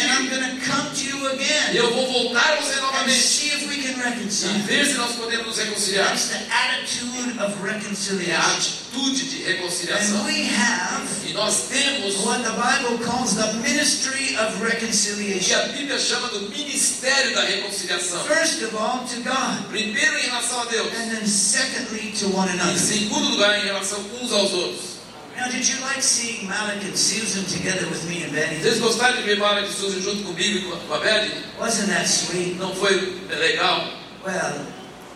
[0.01, 3.21] And I'm going to come to you again Eu vou voltar a você and novamente.
[3.21, 4.59] see if we can E reconcile.
[4.63, 6.07] ver se nós podemos nos reconciliar.
[6.09, 8.41] That's the attitude of É a reconciliation.
[8.57, 10.21] atitude de reconciliação.
[10.21, 15.55] And we have E nós temos what the Bible calls the ministry of reconciliation.
[15.59, 17.00] a Bíblia chama do ministério
[17.35, 18.25] da reconciliação.
[18.25, 19.69] First of all, to God.
[19.69, 20.89] Primeiro em relação a Deus.
[20.95, 22.79] And then secondly, to one Em another.
[22.79, 24.91] segundo lugar, em relação uns aos outros.
[25.37, 28.57] Now, did you like seeing Malik and Susan together with me and Betty?
[28.61, 31.33] Vocês gostaram de ver Mara e Suzy junto comigo e com a- Betty?
[31.59, 32.57] Wasn't that sweet?
[32.59, 33.89] Não foi legal?
[34.27, 34.67] Well,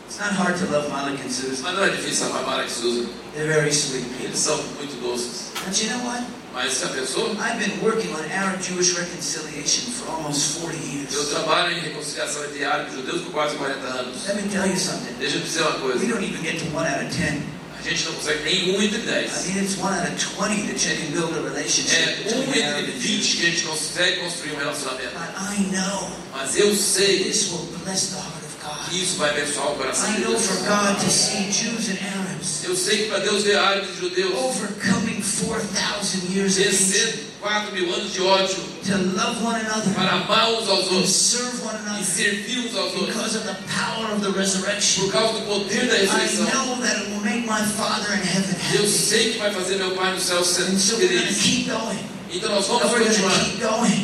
[0.09, 1.63] it's not hard to love Malik and Susan.
[1.63, 3.07] Mas não é difícil amar Mara e Suzy.
[3.35, 4.25] They're very sweet people.
[4.27, 5.51] Eles são muito doces.
[5.67, 6.25] But you know what?
[6.55, 7.33] Mas já pensou?
[7.35, 11.29] I've been working on Arab Jewish reconciliation for almost 40 Eu years.
[11.31, 14.27] trabalho em reconciliação entre árabes e judeus por quase 40 anos.
[14.29, 15.15] Let me tell you something.
[15.19, 16.07] Deixa eu dizer uma We coisa.
[16.07, 17.43] don't even get to 1 out of 10.
[17.77, 19.47] A gente não consegue nenhum entre I 10.
[19.47, 22.63] mean, it's 1 out of 20 that you can build a relationship É um entre
[22.63, 23.35] and 20 Jews.
[23.35, 25.11] que a gente consegue construir um relacionamento.
[25.11, 28.93] But I know Mas eu sei this will bless the heart of God.
[28.95, 30.47] isso vai abençoar o coração I de know Deus.
[30.47, 32.34] for God to see Jews and Arabs
[32.65, 37.19] Eu sei que para Deus ver árabes e judeus overcoming 4,000 years of hatred, vencendo
[37.41, 41.63] 4 mil anos de ódio to love one another para amar uns aos outros serve
[41.63, 45.05] one e another servir uns aos outros because of the power of the resurrection.
[45.05, 46.45] por causa do poder da I ressurreição.
[46.47, 49.91] know that it will make my Father in heaven Eu sei que vai fazer meu
[49.93, 51.43] Pai no céu ser And so we're going to feliz.
[51.43, 52.14] keep going.
[52.33, 53.39] Então nós vamos continuar.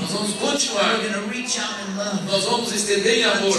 [0.01, 0.99] Nós vamos continuar.
[0.99, 3.59] going to reach out in love Nós vamos estender em amor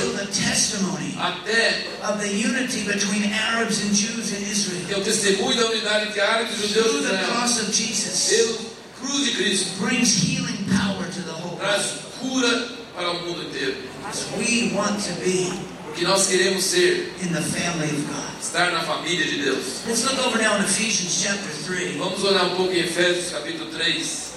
[1.19, 6.08] até of the unity between Arabs and Jews in Israel que o testemunho da unidade
[6.08, 11.21] entre árabes e judeus de the Israel, pelo cruz de Cristo, brings healing power to
[11.21, 13.76] the whole traz cura para o mundo inteiro.
[14.04, 15.52] Because we want to be
[15.86, 18.41] Porque nós queremos ser, in the family of God.
[18.41, 19.82] estar na família de Deus.
[19.86, 21.97] Let's look over now in Ephesians chapter 3.
[21.97, 24.31] Vamos olhar um pouco em Efésios capítulo 3.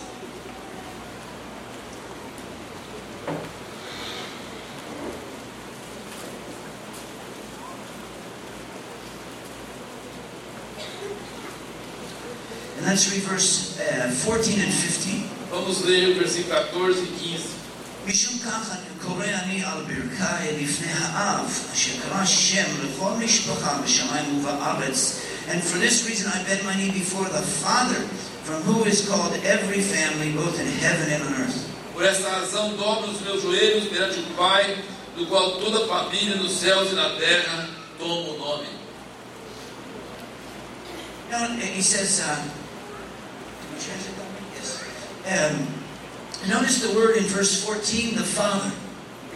[12.94, 15.30] let's read verse uh, 14 and 15.
[15.52, 17.60] Vamos ler o versículo 14 e 15.
[18.08, 24.40] משום כך אני קורא אני על ברכי לפני האב, אשר קרא שם לכל משפחה בשמיים
[24.40, 25.20] ובארץ.
[25.50, 28.02] And for this reason I bend my knee before the Father,
[28.46, 31.60] from who is called every family, both in heaven and on earth.
[31.94, 34.78] Por esta razão, dobro os meus joelhos perante o Pai,
[35.16, 37.68] do qual toda família nos céus e na terra
[38.00, 38.68] toma o nome.
[41.30, 42.42] Now, and he says, uh,
[43.75, 44.81] Yes.
[46.49, 48.73] Notice the word in verse 14, the Father.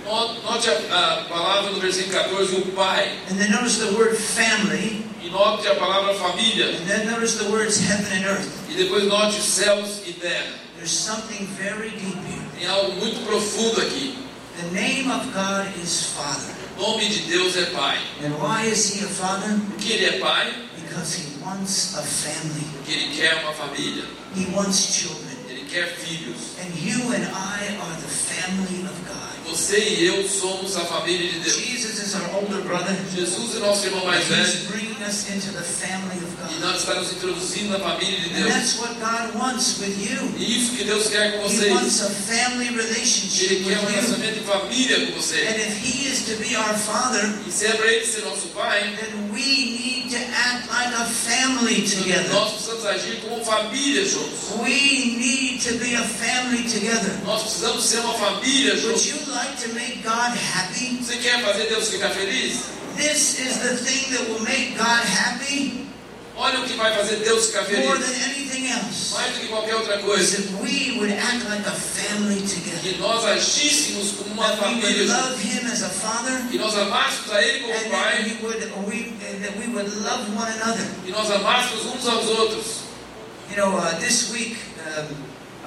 [0.04, 3.08] Note a, palavra no uh, versículo 14, o Pai.
[3.28, 5.04] And then notice the word family.
[5.22, 6.78] E note a palavra família.
[6.78, 8.70] And then notice the words heaven and earth.
[8.70, 10.52] E depois note céus e terra.
[10.76, 12.44] There's something very deep here.
[12.58, 14.16] Tem algo muito profundo aqui.
[14.60, 16.54] The name of God is Father.
[16.78, 17.98] O nome de Deus é Pai.
[18.24, 19.58] And why is He a Father?
[19.70, 20.52] Por que Ele é Pai?
[20.80, 22.64] Because He wants a family.
[22.76, 24.04] Porque Ele quer uma família.
[24.36, 25.36] He wants children.
[25.48, 26.58] Ele quer filhos.
[26.60, 28.97] And you and I are the family of God.
[29.58, 31.56] Você e eu somos a família de Deus.
[31.56, 32.94] Jesus is our older brother.
[33.12, 34.40] Jesus é nosso irmão mais velho.
[34.42, 36.60] He's bringing us into the family of E God.
[36.62, 38.54] nós estamos introduzindo na família de And Deus.
[38.54, 40.32] that's what God wants with you.
[40.38, 41.72] E isso que Deus quer com He vocês.
[41.72, 45.40] wants a family relationship Ele quer um relacionamento de família com And você.
[45.42, 48.96] if He is to be our Father, E se é para Ele ser nosso Pai,
[48.96, 52.30] then we need to act like a family together.
[52.32, 54.38] nós precisamos agir como família juntos.
[54.62, 57.12] We need to be a family together.
[57.24, 59.06] Nós precisamos ser uma família Would juntos.
[59.06, 60.98] you like to make God happy?
[61.02, 62.64] Você quer fazer Deus ficar feliz?
[62.96, 65.86] This is the thing that will make God happy.
[66.36, 68.06] Olha o que vai fazer Deus ficar more feliz.
[68.06, 69.12] than anything else.
[69.14, 70.42] Mais do que qualquer outra Is coisa.
[70.42, 72.78] that we would act like a family together.
[72.80, 75.06] Que nós agíssemos como uma That we would família.
[75.08, 78.22] love Him as a father, Que nós amássemos a Ele como and that Pai.
[78.24, 80.86] we would we and that we would love one another.
[81.04, 82.66] Que nós amássemos uns aos outros.
[83.50, 84.56] You know, uh, this week
[84.86, 85.14] um,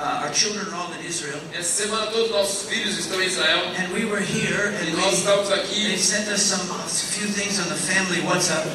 [0.01, 3.61] uh, our children are all in Israel, Essa semana todos nossos filhos estão em Israel.
[3.77, 6.67] and we were here, E and nós we, estamos they sent us some
[7.03, 8.65] a few things on the family WhatsApp,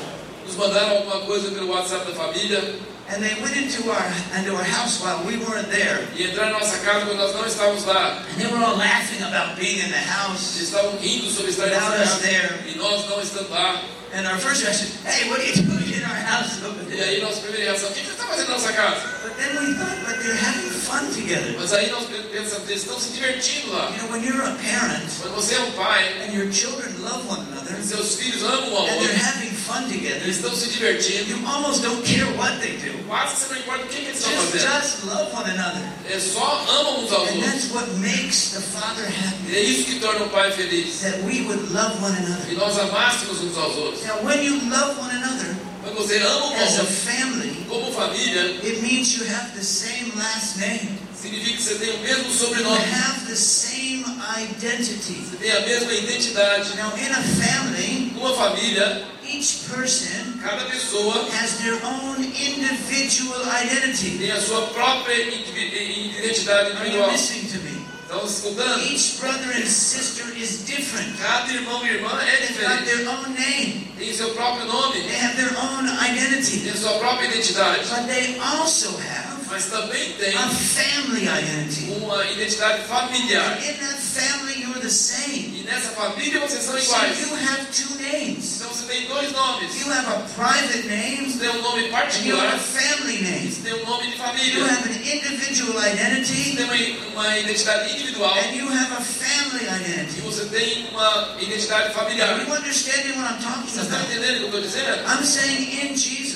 [0.47, 2.63] Nos mandaram alguma coisa pelo WhatsApp da família.
[3.09, 4.07] and they went into our
[4.39, 7.45] into our house while we weren't there, E entraram na nossa casa quando nós não
[7.47, 8.23] estávamos lá.
[8.31, 11.65] and they were all laughing about being in the Eles house estavam rindo sobre estar
[11.67, 12.55] without nossa us there.
[12.67, 13.83] E nós não estando lá.
[14.15, 17.09] And our first reaction, "Hey, what are you doing in our house over E there?"
[17.11, 19.17] aí nossa primeira reação, o que está fazendo nossa casa?
[19.23, 21.55] But then we thought, but they're having fun together.
[21.59, 23.91] Mas aí nós pensamos, eles estão se divertindo lá.
[23.91, 27.27] You know, when you're a parent Quando você é um pai, and your children love
[27.29, 30.53] one another seus filhos amam um ao and they're outro, having fun together, eles estão
[30.55, 31.31] se divertindo.
[31.31, 32.97] you almost don't care what they do.
[33.07, 34.83] Quase você não importa o que eles estão Just, fazendo.
[34.83, 35.83] just love one another.
[36.11, 37.45] É só amam uns aos And outros.
[37.53, 39.55] that's what makes the Father happy.
[39.55, 41.01] é isso que torna o pai feliz.
[41.01, 42.51] That we would love one another.
[42.51, 44.03] E nós amássemos uns aos outros.
[44.05, 45.55] Now, when you love one another
[45.87, 50.13] Quando você ama ao as a family, como família, it means you have the same
[50.17, 50.99] last name.
[51.15, 52.77] significa que você tem o mesmo You sobrenome.
[52.93, 54.05] have the same
[54.37, 55.15] identity.
[55.31, 56.77] Você tem a mesma identidade.
[56.77, 64.19] Now, in a family, Numa família, each person cada pessoa has their own individual identity.
[64.19, 67.11] tem a sua própria indivi- identidade Are you individual.
[67.13, 67.76] listening to me?
[68.09, 71.19] Each brother and sister is different.
[71.19, 72.85] Cada irmão e irmã é diferente.
[72.85, 73.93] their own name.
[73.99, 76.61] Tem seu próprio nome, They have their own identity.
[76.61, 77.89] tem sua própria identidade.
[77.89, 81.91] But they also have Mas também tem a family identity.
[82.01, 83.41] uma identidade familiar.
[83.43, 85.61] And in that family, you're the same.
[85.61, 88.57] E nessa família vocês são So you have two names.
[88.57, 89.81] Então você tem dois nomes.
[89.81, 93.51] You have a private name Você tem um nome and you have a family name.
[93.51, 94.55] Você tem um nome de família.
[94.55, 98.35] You have an individual Você identity tem uma, uma identidade individual.
[98.39, 100.21] and you have a family E identity.
[100.21, 102.39] você tem uma identidade Are familiar.
[102.47, 104.13] you understanding what I'm talking Vocês estão about?
[104.13, 105.11] entendendo o que eu estou dizendo?
[105.11, 106.36] I'm saying in Jesus,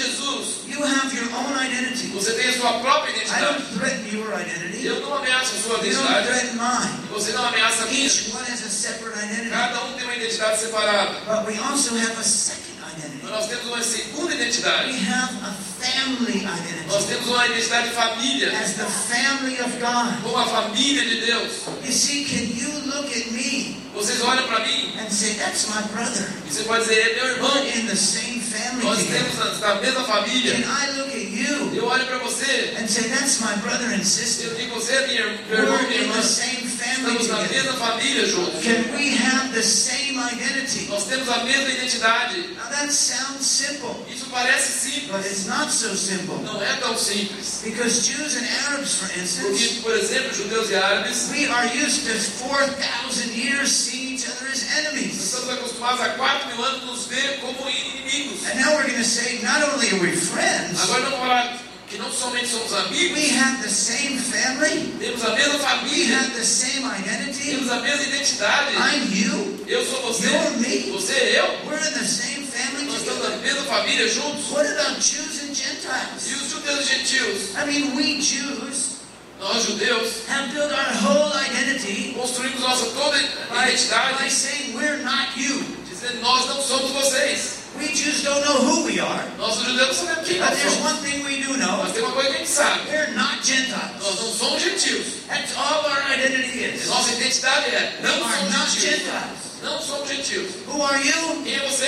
[0.00, 2.08] Jesus, you have your own identity.
[2.08, 3.44] você tem a sua própria I identidade.
[3.44, 4.86] don't threaten your identity.
[4.86, 6.26] Eu não ameaço a sua You don't identidade.
[6.28, 7.08] threaten mine.
[7.12, 8.06] Você não ameaça a minha.
[8.06, 9.50] Each one has a separate identity.
[9.50, 11.20] Cada um tem uma identidade separada.
[11.26, 13.20] But we also have a second identity.
[13.22, 14.92] Mas nós temos uma segunda identidade.
[14.92, 17.06] We have a family Nós identity.
[17.08, 18.58] temos uma identidade de família.
[18.58, 20.22] As the family of God.
[20.22, 21.52] Como a família de Deus.
[21.84, 25.82] You see, can you look at me Vocês olham para mim and say, that's my
[25.92, 26.26] brother?
[26.46, 27.52] e você pode dizer, é meu irmão.
[27.54, 29.24] We're in the same family Nós together.
[29.24, 30.52] temos a, a mesma família.
[30.54, 32.74] Can I look at you Eu olho para você.
[32.78, 34.46] and say, that's my brother and sister?
[34.48, 36.14] Eu digo, você é meu irmão e We're minha in irmã.
[36.16, 37.62] the same family Estamos na together.
[37.64, 38.62] mesma família juntos.
[38.64, 40.86] Can we have the same identity?
[40.88, 42.38] Nós temos a mesma identidade.
[42.56, 45.10] Now that sounds simple, Isso parece simples.
[45.10, 46.36] but it's not so simple.
[46.44, 47.60] Não é tão simples.
[47.64, 52.06] Because Jews and Arabs, for instance, Porque, por exemplo, judeus e árabes, we are used
[52.06, 52.14] to
[52.48, 55.14] 4,000 years seeing each other as nós enemies.
[55.22, 58.46] estamos acostumados há 4 mil anos nos ver como inimigos.
[58.46, 61.98] And now we're going to say, not only are we friends, Agora vamos falar que
[61.98, 66.30] não somente somos amigos, we have the same family, temos a mesma we família, have
[66.36, 67.50] the same identity.
[67.50, 68.76] temos a mesma identidade.
[68.76, 70.90] I'm you, Eu sou você, You're me.
[70.92, 71.66] você é eu.
[71.68, 74.50] we're in the same family Nós estamos na mesma família juntos.
[74.50, 76.42] What about Jews and E Gentiles?
[76.42, 77.40] os judeus e gentios?
[77.56, 78.99] I mean, we Jews
[79.40, 83.16] Nós, judeus, have built our whole identity construímos nossa toda
[83.48, 85.64] by, by identidade saying we're not you.
[85.88, 87.58] dizendo nós não somos vocês.
[87.78, 90.76] We Jews don't know who we are, Nós, judeus, não sabemos quem but nós there's
[90.82, 91.78] one thing we do know.
[91.78, 92.90] Mas tem uma coisa que a gente sabe.
[92.90, 94.00] We're not Nós Gentiles.
[94.20, 95.06] não somos gentios.
[95.28, 96.86] That's all our identity is.
[96.88, 98.18] Nossa identidade é We não
[98.50, 98.90] not somos gentios.
[98.98, 99.40] Gentiles.
[99.62, 100.50] Não somos gentios.
[100.66, 101.42] Who are you?
[101.44, 101.86] Quem é você?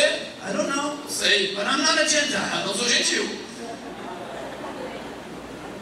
[0.48, 1.54] I don't know, sei.
[1.54, 2.64] but I'm not a Mas Gentile.
[2.64, 3.28] não sou gentil.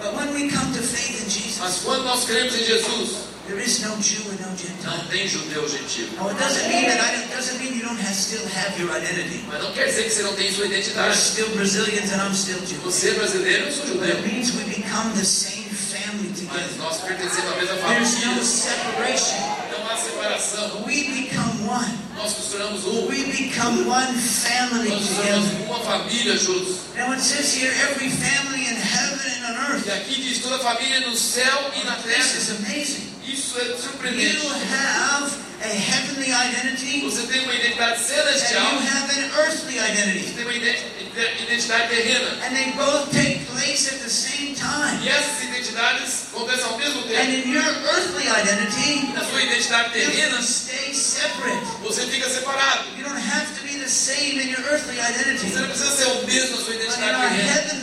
[0.01, 3.61] But when we come to faith in Jesus, Mas quando nós cremos em Jesus, there
[3.61, 4.97] is no Jew and no Gentile.
[4.97, 6.09] não tem judeu gentil.
[6.17, 8.91] Now it doesn't mean that I don't, doesn't mean you don't have, still have your
[8.97, 9.45] identity.
[9.47, 11.17] Mas não quer dizer que você não tem sua identidade.
[11.17, 12.83] still Brazilians and I'm still Jewish.
[12.85, 16.97] Você é brasileiro, eu sou But it means we become the same family Mas nós
[17.03, 19.60] pertencemos à mesma There's no separation.
[19.91, 20.85] Não há separação.
[20.87, 21.99] We become one.
[22.17, 23.09] Nós costuramos um.
[23.09, 25.43] We become one family Nós together.
[25.43, 26.77] somos uma família juntos.
[26.95, 29.87] Now it says here, every family in heaven and on earth.
[29.89, 32.39] E aqui diz toda a família no céu e na This terra.
[32.39, 33.11] is amazing.
[33.33, 35.31] Isso é You have
[35.63, 38.73] a heavenly identity Você tem uma identidade and celestial.
[38.75, 40.25] you have an earthly identity.
[40.27, 42.45] Você tem uma identi- identidade terrena.
[42.45, 45.05] And they both take place at the same time.
[45.05, 50.07] E essas identidades acontecem ao mesmo And in your earthly identity, Na sua identidade you
[50.11, 51.65] terrena, stay separate.
[51.83, 52.89] você fica separado.
[52.97, 55.51] You don't have to be same in your earthly identity.
[55.51, 57.81] Você não precisa ser o mesmo na sua identidade terrena.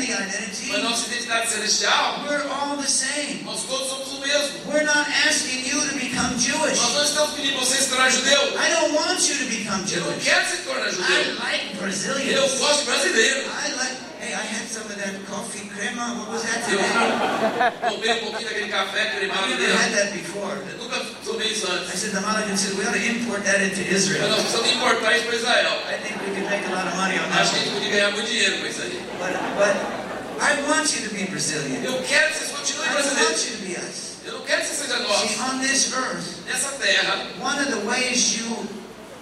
[0.70, 3.42] Mas nossa identidade celestial, we're all the same.
[3.44, 4.60] nós todos somos o mesmo.
[4.72, 6.80] We're not asking you to become Jewish.
[6.80, 8.42] Nós não estamos pedindo você se tornar judeu.
[8.58, 10.24] I don't want you to become Eu não Jewish.
[10.24, 11.36] quero se tornar I judeu.
[11.40, 12.52] like Eu Brazilians.
[12.60, 13.40] gosto de brasileiro.
[13.42, 14.07] I like.
[14.28, 16.20] Hey, I had some of that coffee crema.
[16.20, 16.84] What was that today?
[16.84, 20.52] tomei um pouquinho daquele café I've had that before.
[20.68, 23.80] Eu nunca tomei isso I said the Malagan said we ought to import that into
[23.88, 24.28] Israel.
[24.28, 25.72] nós precisamos importar isso para Israel.
[25.88, 27.40] I think we could make a lot of money on that.
[27.40, 29.00] Acho que a gente podia ganhar muito dinheiro com isso aí.
[29.16, 29.76] But but
[30.44, 31.80] I want you to be Brazilian.
[31.88, 34.20] Eu quero que vocês continuem I want you to be us.
[34.28, 37.80] Eu não quero que você seja See, on this earth, Nessa terra, one of the
[37.88, 38.68] ways you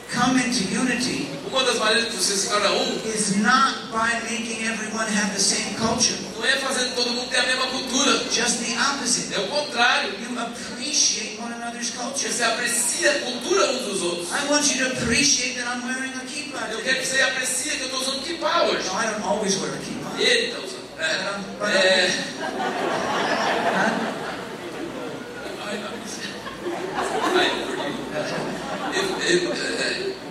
[0.10, 1.30] come into unity
[1.64, 5.74] das maneiras que você se torna um is not by making everyone have the same
[5.76, 6.18] culture.
[6.36, 8.12] não é fazendo todo mundo ter a mesma cultura.
[8.32, 9.34] Just the opposite.
[9.34, 10.10] É o contrário.
[10.20, 12.30] You appreciate one another's culture.
[12.32, 14.28] Você aprecia a cultura uns dos outros.
[14.32, 17.72] I want you to appreciate that I'm wearing a kippah Eu quero que você aprecie
[17.72, 18.88] que eu estou usando kippah hoje.
[18.88, 20.22] No, I don't always wear a kippah.
[20.22, 20.86] Ele está usando.
[20.98, 22.10] I'm- É, é,
[23.76, 23.92] Huh?
[25.68, 25.90] Ai, não.
[27.38, 27.52] Ai,
[28.94, 30.25] eu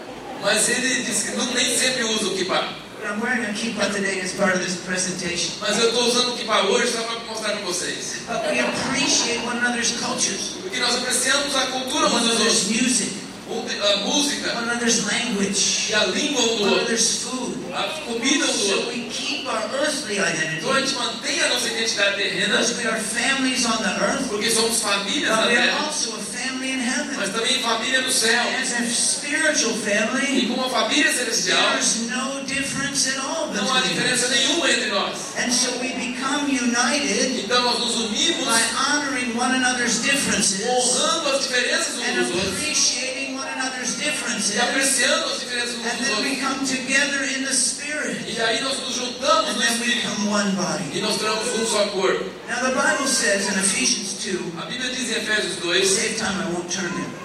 [0.44, 2.68] Mas ele disse que não, nem sempre usa o kippah.
[3.00, 5.52] But I'm wearing a kippah today as part of this presentation.
[5.60, 8.22] Mas eu estou usando o kippah hoje só para mostrar para vocês.
[8.26, 12.82] But we appreciate one another's cultures, Porque nós apreciamos a cultura one another's outros.
[12.82, 13.12] music,
[13.46, 16.78] A música one another's language, e a língua um do one outro.
[16.78, 17.63] another's food.
[17.74, 21.48] A comida um do So we keep our earthly identity Então a gente mantém a
[21.48, 25.56] nossa identidade terrena, because we are families on the earth, porque somos famílias na we
[25.56, 27.16] are terra, also a family in heaven.
[27.16, 28.42] mas também família no céu.
[28.62, 30.44] As a spiritual family.
[30.44, 34.30] E como família celestial, there's no difference at all não há between diferença us.
[34.30, 35.16] nenhuma entre nós.
[35.36, 41.28] And so we become united Então nós nos unimos by honoring one another's differences honrando
[41.30, 43.34] as diferenças uns and dos outros appreciating
[43.64, 44.54] one another's differences.
[44.54, 48.24] e apreciando as diferenças uns And then we come together in the Spirit.
[48.28, 51.00] E aí nós nos juntamos And no then we become one e body.
[51.00, 52.24] nós tornamos um só corpo.
[52.48, 56.16] Now the Bible says in Ephesians 2, A Bíblia diz em Efésios to 2, save
[56.16, 57.24] time, I won't turn there.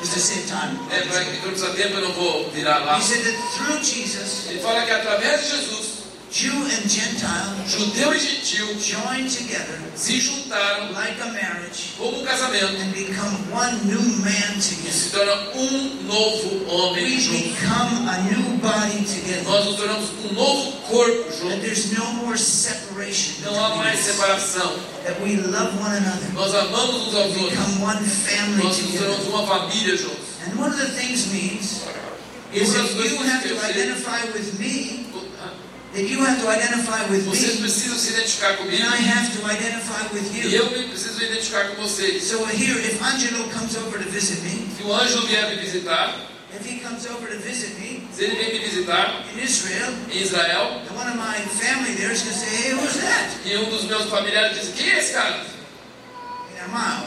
[0.00, 0.78] Just to save time.
[0.90, 2.98] é, para que tempo eu não vou virar lá.
[2.98, 5.85] He said that through Jesus, Ele fala que através de Jesus,
[6.36, 12.24] Jew and Gentile judeu e gentil join together se juntaram like a marriage como um
[12.26, 14.92] casamento and become one new man e together.
[14.92, 17.42] se torna um novo homem We junto.
[17.42, 19.44] become a new body together.
[19.44, 21.60] Nós nos tornamos um novo corpo That junto.
[21.62, 23.42] there's no more separation.
[23.42, 24.76] Não há mais separação.
[25.06, 26.28] That we love one another.
[26.34, 27.50] Nós amamos uns aos outros.
[27.50, 30.26] Become one family Nós nos tornamos uma família juntos.
[30.46, 31.80] And one of the things means
[32.52, 35.06] is that you have to identify with me,
[37.24, 40.50] Vocês precisam se identificar and comigo I have to identify with e you.
[40.50, 42.24] eu me preciso identificar com vocês.
[42.24, 46.14] So here, if Angelo comes over to visit me, Se o anjo vier me visitar,
[46.52, 50.18] if he comes over to visit me se ele vem me visitar in Israel, em
[50.22, 53.30] Israel, and one of my family there is going to say, hey, who's that?
[53.44, 55.36] e um dos meus familiares diz: Quem é esse cara?
[55.36, 57.06] And I'm out.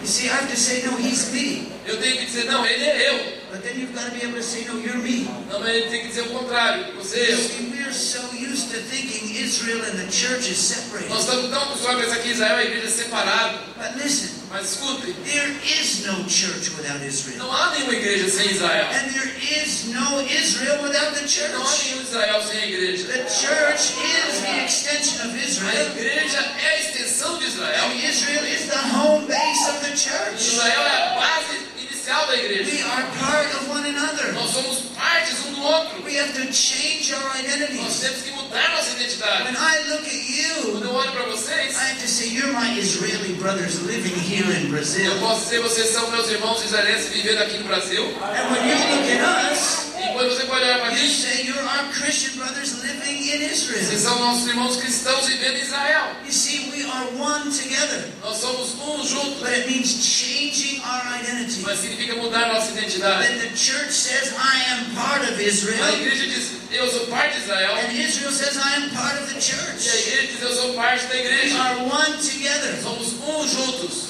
[0.00, 1.72] You see, I have to say, no, he's me.
[1.86, 3.43] Eu tenho que dizer: Não, ele é eu.
[3.64, 5.24] Then you've got to be able to say, no, you're me.
[5.50, 7.36] Não, mas ele tem que dizer o contrário: Você é eu.
[7.38, 11.08] see, we're so used to thinking Israel and the church is separated.
[11.08, 13.58] Nós estamos tão acostumados a pensar que Israel é a igreja separada.
[13.78, 17.38] But listen, Mas escutem: there is no church without Israel.
[17.38, 18.86] não há nenhuma igreja sem Israel.
[18.92, 21.84] And there is no Israel without the Não há church.
[21.88, 23.04] nenhum Israel sem a igreja.
[23.06, 25.86] The church is the extension of A Israel.
[25.96, 27.84] igreja é a extensão de Israel.
[27.86, 30.36] And Israel is the home base of the church.
[30.52, 31.73] Israel é a base
[32.04, 32.84] inicial da We igreja.
[32.86, 34.32] are part of one another.
[34.34, 36.02] Nós somos partes um do outro.
[36.04, 37.36] We have to change our
[37.76, 39.44] Nós temos que mudar nossa identidade.
[39.44, 40.30] When I look at
[40.70, 44.14] Quando you, eu olho para vocês, I have to say, you're my Israeli brothers living
[44.14, 44.70] here in
[45.06, 48.04] eu posso dizer vocês são meus irmãos israelenses vivendo aqui no Brasil.
[48.04, 49.83] And when you look at us,
[50.14, 53.98] Você pode olhar para you mim, say you're our Christian brothers living in vocês Israel.
[53.98, 56.16] são nossos irmãos cristãos vivendo em Israel.
[56.24, 58.04] You see, we are one together.
[58.22, 59.40] Nós somos um juntos.
[59.40, 61.62] But it means changing our identity.
[61.62, 63.26] Mas significa mudar nossa identidade.
[63.26, 65.94] Then the church says, I am part of A Israel.
[66.00, 67.74] igreja diz, eu sou parte de Israel.
[67.76, 69.86] And Israel says, I am part of the E a church.
[69.86, 71.58] igreja diz, eu sou parte da We igreja.
[71.58, 72.80] are one together.
[72.82, 74.04] Somos um juntos.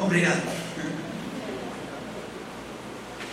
[0.00, 0.67] Obrigado.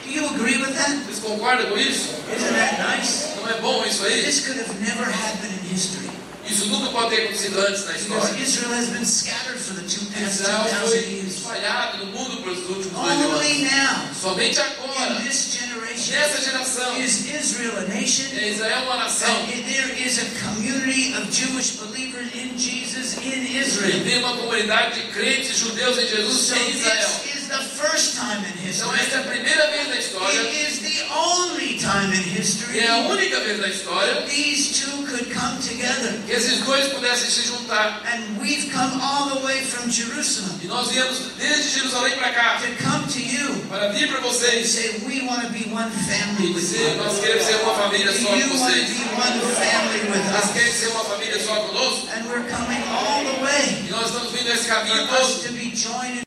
[0.05, 0.91] Do you agree with that?
[1.05, 2.09] Vocês concordam com isso?
[2.35, 3.35] Isn't that nice?
[3.37, 4.23] Não é bom isso aí?
[4.23, 6.05] This could have never happened in history.
[6.47, 8.43] Isso nunca pode ter acontecido antes na Because história.
[8.43, 11.33] Israel has been scattered for the two past Israel 2,000 foi years.
[11.37, 13.71] espalhado no mundo pelos últimos dois mil Only anos.
[13.71, 18.25] now, Somente agora, in this generation, nessa geração, is Israel a nation.
[18.37, 19.35] é Israel uma nação.
[19.41, 24.03] And there is a community of Jewish believers in Jesus in E Israel.
[24.03, 27.09] tem uma comunidade de crentes judeus em Jesus So em Israel.
[27.57, 28.99] The first time in history.
[28.99, 32.89] essa é a primeira vez na história, It is the only time in history é
[32.89, 36.13] a única vez na história, these two could come together.
[36.25, 38.01] que esses dois pudessem se juntar.
[38.05, 42.57] And we've come all the way from Jerusalem E nós viemos desde Jerusalém para cá,
[42.61, 45.89] to come to you para vir para and vocês say, we want to be one
[46.07, 47.03] family e with dizer, you.
[47.03, 48.89] nós queremos ser uma família só com you want to vocês.
[48.89, 50.79] be one family with Nós queremos us?
[50.79, 52.07] ser uma família só conosco.
[52.15, 55.71] And we're coming all the way E nós estamos vindo esse caminho todo to be
[55.75, 56.24] joined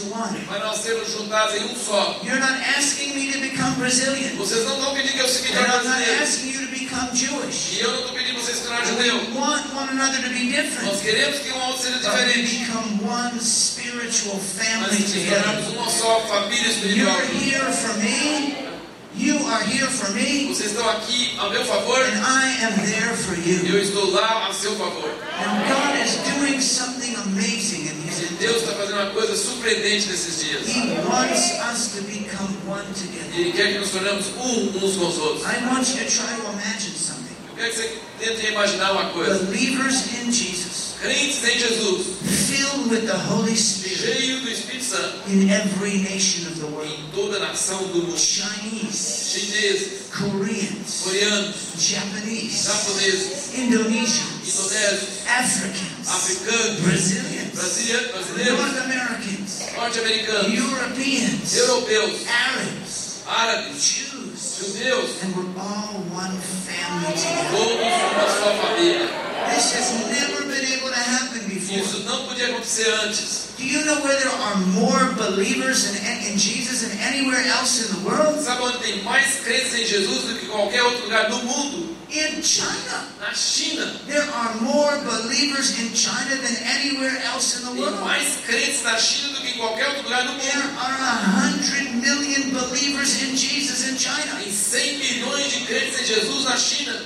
[0.00, 0.40] into one.
[0.46, 2.20] para nós sermos juntados em um só.
[2.24, 4.34] You're not asking me to become Brazilian.
[4.36, 6.22] Vocês não estão pedindo que eu se torne I'm not brasileiro.
[6.22, 7.76] asking you to become Jewish.
[7.76, 9.16] E eu não estou pedindo vocês se tornar We judeu.
[9.34, 11.00] want one another to be Nós different.
[11.02, 12.56] queremos que um outro seja we diferente.
[12.64, 15.42] become one spiritual family together.
[15.42, 17.16] tornamos uma só família espiritual.
[17.20, 18.70] You're here for me.
[19.16, 20.46] You are here for me.
[20.48, 23.78] Vocês estão aqui a meu favor And I am there for e eu you.
[23.82, 25.10] estou lá a seu favor.
[25.10, 27.99] And God is doing something amazing in
[28.40, 30.66] Deus está fazendo uma coisa surpreendente nesses dias.
[30.66, 33.38] He wants us to become one together.
[33.38, 35.42] Ele quer que nos tornemos um uns com os outros.
[35.44, 37.36] I want you to try to imagine something.
[37.50, 39.44] Eu quero que você tente imaginar uma coisa.
[39.44, 40.69] Believers in Jesus,
[41.00, 42.18] Crentes em Jesus,
[42.50, 44.18] filled with the Holy Spirit.
[44.18, 46.86] Cheio do Espírito Santo, in every nation of the world.
[46.86, 48.18] em toda a nação do mundo.
[48.18, 59.60] Chinese, Chineses, Koreans, coreanos, Japanese, japoneses, Indonesians, indonésios, Africans, africanos, Brazilians, brasileiros, brasileiros North Americans,
[59.74, 67.56] norte-americanos, Europeans, europeus, Arabs, árabes, Jews, judeus, and we're all one family together.
[67.56, 69.08] todos uma só família.
[69.54, 71.78] This has never been able to happen before.
[71.78, 73.48] Isso não podia acontecer antes.
[73.58, 77.94] Do you know where there are more believers in, in Jesus than anywhere else in
[77.94, 78.40] the world?
[78.40, 81.99] Sabe onde tem mais crentes em Jesus do que qualquer outro lugar do mundo?
[82.10, 83.06] In China.
[83.20, 83.86] Na China.
[84.06, 88.00] There are more believers in China than anywhere else in the Tem world.
[88.02, 91.94] mais crentes na China do que em qualquer outro lugar do There are a hundred
[92.02, 94.40] million believers in Jesus in China.
[94.42, 96.98] Tem 100 milhões de crentes em Jesus na China.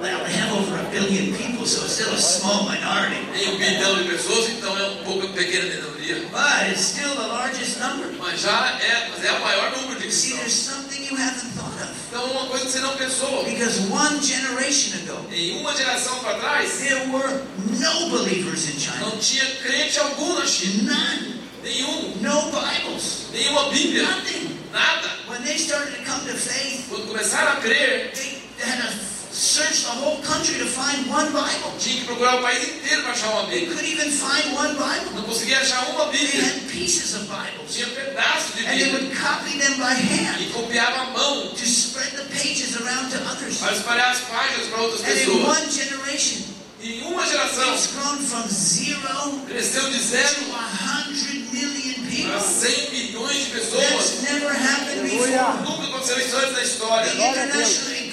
[0.00, 3.18] Well, they have over a billion people, so it's still a small minority.
[3.34, 6.14] Tem um bilhão de pessoas, então é um pouco pequena minoria.
[6.30, 8.06] But it's still the largest number.
[8.18, 11.74] Mas já é, mas é o maior número de See, there's something you haven't thought
[11.82, 11.97] of.
[12.08, 13.44] Então uma coisa que você não pensou.
[13.44, 19.00] Because one generation ago, Em uma geração para trás, there were no believers in China.
[19.00, 20.92] não tinha crente algum na China.
[20.94, 21.38] None.
[21.62, 22.16] Nenhum.
[22.22, 23.26] No Bibles.
[23.32, 24.04] Nenhuma Bíblia.
[24.04, 24.58] Nothing.
[24.72, 25.08] Nada.
[25.28, 28.92] When they started to come to faith, Quando começaram a crer, they had to
[29.38, 31.70] search the whole country to find one Bible.
[31.78, 33.76] tinha que procurar o país inteiro para achar uma They Bíblia.
[33.76, 35.14] couldn't even find one Bible.
[35.14, 36.42] Não conseguia achar uma They Bíblia.
[36.44, 37.70] had pieces of Bibles.
[37.72, 38.92] Tinha pedaços de And they Bíblia.
[38.98, 43.18] would copy them by hand E copiava a mão to spread the pages around to
[43.30, 43.58] others.
[43.58, 45.58] para espalhar as páginas para outras And in pessoas.
[45.58, 46.42] one generation,
[46.80, 52.38] Em uma geração, it's grown from zero cresceu de to zero a hundred million para
[52.38, 52.40] people.
[52.40, 54.22] 100 milhões de That's pessoas.
[54.22, 55.28] never happened before.
[55.64, 57.10] Nunca aconteceu isso antes da The história.
[57.12, 58.07] international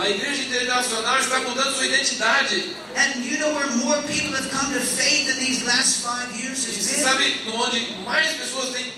[0.00, 2.74] A igreja internacional está mudando sua identidade.
[2.96, 6.64] And you know where more people have come to faith in these last five years
[7.06, 8.90] sabe onde mais pessoas têm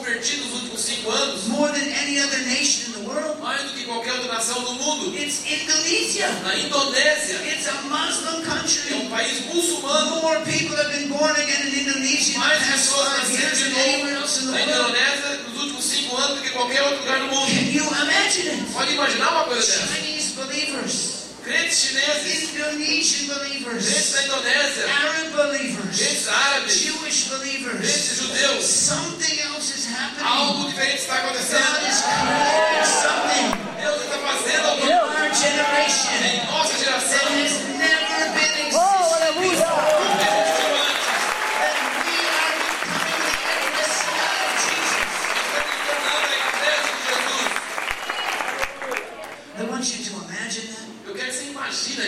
[0.00, 1.46] convertido nos últimos cinco anos?
[1.48, 3.38] More than any other nation in the world.
[3.40, 5.14] Mais do que qualquer outra nação do mundo.
[5.16, 6.28] It's Indonesia.
[6.42, 8.94] Na Indonésia, It's a Muslim é country.
[8.94, 10.20] um país muçulmano.
[10.22, 14.62] More people have been born again in Indonesia Mais pessoas nasceram de novo na.
[14.62, 17.46] Indonésia nos últimos cinco anos do que qualquer outro lugar do mundo.
[17.46, 18.72] Can you imagine it?
[18.72, 19.94] Pode imaginar uma coisa dessa?
[19.94, 21.19] Chinese believers,
[21.50, 27.80] Chineses, Indonesian believers, da Indonésia, Arab believers, crentes árabes, Jewish believers.
[27.80, 28.64] crentes judeus.
[28.64, 30.26] Something else is happening.
[30.26, 31.80] Algo diferente está God is acontecendo.
[31.80, 37.69] creating something Deus está fazendo in alguma our generation em nossa geração.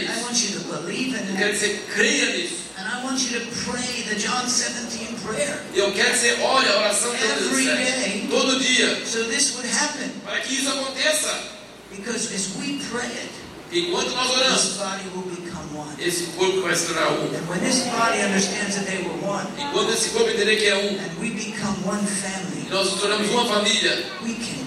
[0.08, 1.58] I want you to believe in Eu quero it.
[1.58, 2.62] você creia nisso.
[2.78, 5.60] And I want you to pray the John 17 prayer.
[5.74, 8.26] Eu quero que você olhe a oração de Every day.
[8.30, 9.04] todo dia.
[9.06, 10.10] So this would happen.
[10.24, 11.52] Para que isso aconteça.
[11.94, 13.30] Because as we pray it,
[13.70, 15.94] Enquanto nós oramos, this body will become one.
[15.98, 17.24] esse corpo vai se tornar um.
[17.24, 20.76] And when this body understands that they were one, Enquanto esse corpo entender que é
[20.76, 24.61] um, and we become one family, nós nos tornamos uma família, we can.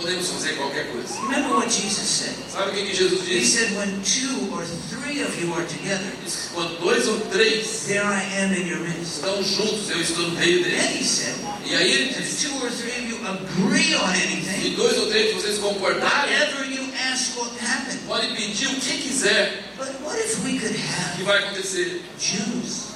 [0.00, 1.14] Podemos fazer qualquer coisa.
[1.22, 2.34] Remember what Jesus said?
[2.50, 3.58] Sabe o que, que Jesus He disse?
[3.58, 7.84] said, when two or three of you are together, Diz que quando dois ou três
[7.86, 9.16] there I am in your midst.
[9.20, 11.00] estão juntos, eu estou no meio Then deles.
[11.00, 11.34] he said,
[11.66, 14.98] E aí ele if disse, two or three of you agree on se anything, dois
[14.98, 17.98] ou três de vocês concordarem, whatever you ask will happen.
[18.06, 22.02] pode pedir o que quiser But what if we could que have vai acontecer.
[22.18, 22.90] Jews,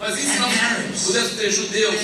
[0.00, 0.52] Mas e se nós
[1.06, 1.94] pudéssemos ter judeus,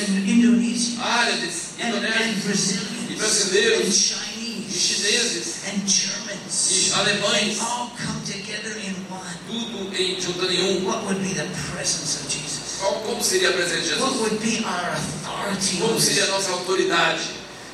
[1.03, 2.79] árabes, indonésios,
[3.13, 9.35] E brasileiros, and e Chinese chineses, and Germans e alemães, all come together in one.
[9.49, 10.87] tudo em juntando em um.
[10.87, 12.79] What would be the presence of Jesus?
[12.81, 14.21] Qual- Como seria a presença de What Jesus?
[14.21, 15.77] would be our authority?
[15.81, 17.23] Como seria a nossa autoridade?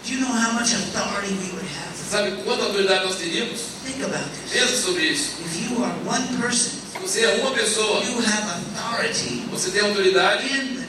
[0.05, 1.95] Do you know how much authority we would have?
[2.11, 3.61] Sabe quanta autoridade nós teríamos?
[3.84, 4.53] Think about this.
[4.53, 5.30] Pensa sobre isso.
[5.45, 9.82] If you are one person, Se você é uma pessoa, you have authority você tem
[9.82, 10.86] autoridade in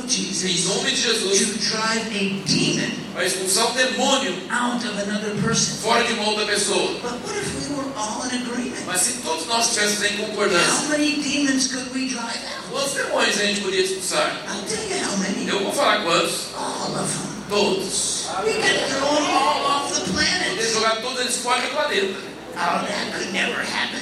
[0.00, 4.84] of em Jesus nome de to Jesus drive a demon para expulsar um demônio out
[4.84, 5.76] of another person.
[5.82, 6.94] fora de uma outra pessoa.
[7.00, 8.84] But what if we were all in agreement?
[8.86, 12.70] Mas se todos nós estivéssemos em How concordância, many demons could we drive out?
[12.70, 14.36] quantos demônios a gente podia expulsar?
[14.48, 15.48] I'll tell you how many.
[15.48, 16.48] Eu vou falar quantos?
[16.56, 17.30] All of them.
[17.50, 18.26] Todos.
[18.44, 20.72] We could throw them all off the Poder planet.
[20.72, 22.14] jogar todos eles fora do planeta.
[22.54, 24.00] Oh, that could never happen.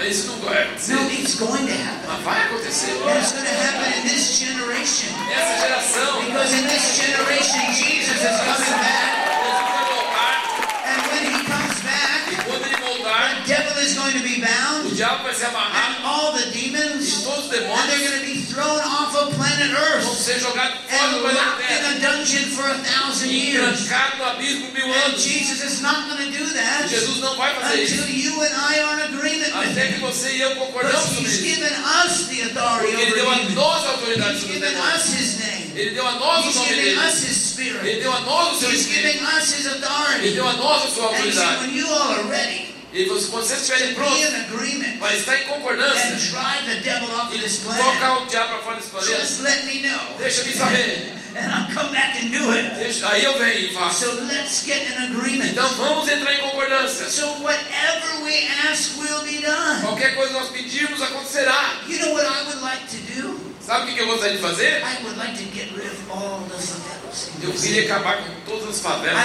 [0.00, 0.94] Mas isso não vai No, acontecer.
[1.20, 2.08] it's going to happen.
[2.08, 2.90] Mas vai acontecer.
[2.92, 5.12] And it's going to happen in this generation.
[5.28, 8.89] Nessa geração, Because in this generation, Jesus is coming back.
[15.00, 15.20] Be o bound.
[15.20, 17.22] diabo vai ser And all the demons.
[17.24, 20.04] todos os And they're going to be thrown off of planet Earth.
[20.18, 23.86] ser jogados fora And locked in a dungeon for a thousand years.
[23.88, 25.16] trancado no abismo mil And.
[25.16, 28.36] Jesus is not going to do that Jesus não vai fazer until isso.
[28.36, 30.00] you and I are in agreement with Até que him.
[30.00, 33.32] você e eu Because concordamos sobre he's given us the authority Porque ele deu a
[33.32, 33.54] over demons.
[33.54, 35.72] nós a autoridade He's sobre os given us his name.
[35.76, 36.98] Ele deu a nós o nome giving dele.
[37.06, 38.00] us his Ele spirit.
[38.02, 39.36] deu a nós o seu He's giving espírito.
[39.38, 40.30] us his Ele authority.
[40.34, 41.60] deu a nós a sua And autoridade.
[41.62, 44.18] when you all are ready E você- quando vocês estiverem prontos
[44.98, 46.08] para estar em concordância
[47.32, 51.14] e tocar o diabo para fora desse planeta, deixa-me saber.
[51.32, 52.74] And I'll come back and do it.
[52.74, 54.00] Deixa- aí eu venho e faço.
[54.04, 55.50] So let's get in agreement.
[55.50, 57.08] Então vamos entrar em concordância.
[57.08, 59.80] So whatever we ask will be done.
[59.80, 61.82] Qualquer coisa que nós pedirmos acontecerá.
[61.86, 63.39] You know what I would like to do?
[63.70, 64.82] Sabe o que eu gostaria de fazer?
[66.10, 66.44] All
[67.40, 69.22] Eu queria acabar com todas as favelas.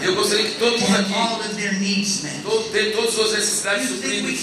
[0.00, 2.42] Eu gostaria que todo to mundo have all aqui of their needs met.
[2.42, 4.40] todo- ter todas as suas necessidades supridas.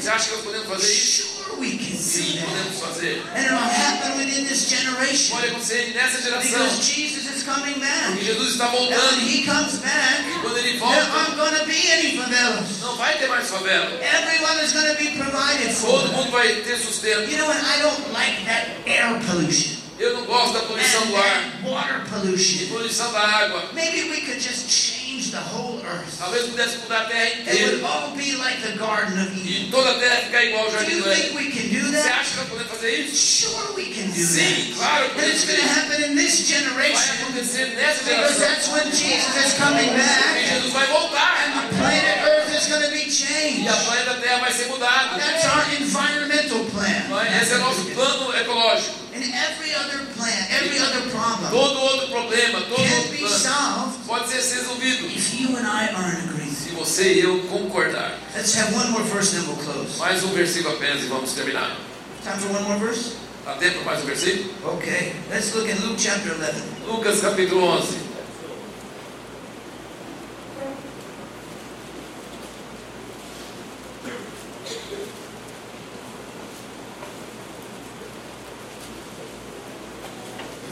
[0.00, 1.39] Você acha que nós podemos fazer isso?
[1.60, 3.36] We can do that.
[3.36, 6.42] And it'll happen within this generation Pode acontecer nessa geração.
[6.42, 8.08] because Jesus is coming back.
[8.12, 9.20] Porque Jesus está And when.
[9.20, 12.80] He comes back, E quando ele there aren't going to be any favelas.
[12.80, 13.90] não vai ter mais favela.
[14.02, 15.86] Everyone is going to be provided for.
[16.00, 17.30] Todo mundo vai ter sustento.
[17.30, 17.60] You know what?
[17.62, 22.08] I don't like that air pollution Eu não gosto da poluição do ar water e
[22.10, 22.66] pollution.
[22.68, 23.68] poluição da água.
[23.74, 26.16] Maybe we could just change the whole earth.
[26.18, 27.86] Talvez pudesse mudar a terra It would inteira.
[27.86, 29.68] all be like the Garden of Eden.
[29.68, 31.36] E toda a terra ficar igual ao Do jardim you do think Éden.
[31.36, 32.18] we can do Você that?
[32.20, 33.16] acha que nós podemos fazer isso?
[33.44, 34.74] Sure, we can do Sim, that.
[34.78, 38.40] claro que And it's going to happen in this Vai generation acontecer nessa because geração.
[38.40, 41.44] that's when Jesus is coming E back Jesus vai voltar.
[41.44, 43.68] and the planet Earth is going to be E changed.
[43.68, 45.18] a planeta Terra vai ser mudada.
[45.20, 47.36] That's our environmental plan.
[47.42, 49.09] Esse é o nosso plano ecológico.
[49.20, 53.36] And every other plan, every other problem Todo outro problema, todo can outro be plano
[53.36, 56.56] solved pode ser resolvido if you and I are in agreement.
[56.56, 58.18] se você e eu concordar.
[58.34, 59.98] Let's have one more verse, then we'll close.
[59.98, 61.76] Mais um versículo apenas e vamos terminar.
[62.24, 63.16] Time for one more verse?
[63.44, 64.54] Dá tempo para mais um versículo?
[64.76, 65.12] Okay.
[65.30, 66.62] Let's look at Luke chapter 11.
[66.86, 68.09] Lucas capítulo 11.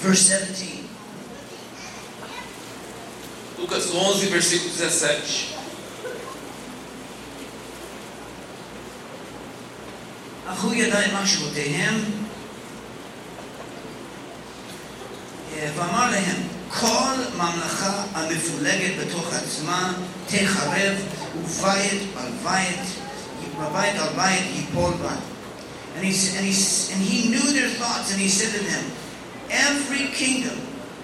[0.09, 0.89] Verse 17.
[3.59, 5.09] Lucas 11, versículo 17.
[10.47, 11.95] אכלו ידיים מחשבותיהם
[15.53, 19.93] אה, ואמר להם כל ממלכה המפולגת בתוך עצמה
[20.27, 20.95] תחרב
[21.37, 22.81] ובית על בית
[23.59, 25.17] ובית על בית ייפול בה
[25.97, 26.55] and he, and, he,
[26.93, 28.98] and he knew their thoughts and he said to them
[29.51, 30.59] Every kingdom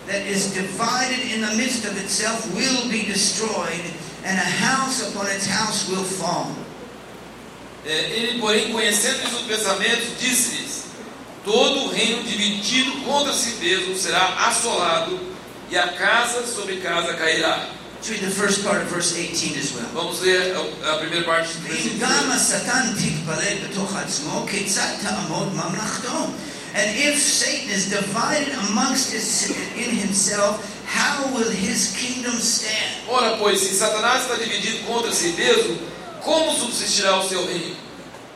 [0.06, 3.84] that is divided in the midst of itself will be destroyed,
[4.24, 6.54] and a house upon its house will fall.
[7.86, 10.84] É, ele, porém, conhecendo os pensamentos, disse-lhes:
[11.44, 15.20] Todo reino dividido contra si mesmo será assolado,
[15.70, 17.68] e a casa sobre casa cairá.
[18.08, 19.88] Read the first part of verse 18 as well.
[19.94, 22.00] Vamos ler a, primeira parte do versículo.
[26.74, 33.08] And if Satan is divided amongst his, in himself, how will his kingdom stand?
[33.08, 35.78] Ora, pois, se Satanás está dividido contra si mesmo,
[36.20, 37.76] como subsistirá o seu reino?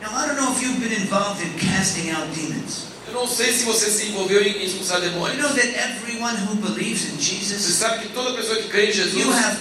[0.01, 2.87] Now, I don't know if you've been involved in casting out demons.
[3.09, 5.35] Eu não sei se você se envolveu em expulsar demônios.
[5.35, 8.89] You know that everyone who believes in Jesus, você sabe que toda pessoa que crê
[8.89, 9.57] em Jesus, you have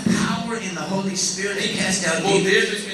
[0.49, 2.45] power in the Holy Spirit to cast out demons.
[2.49, 2.89] You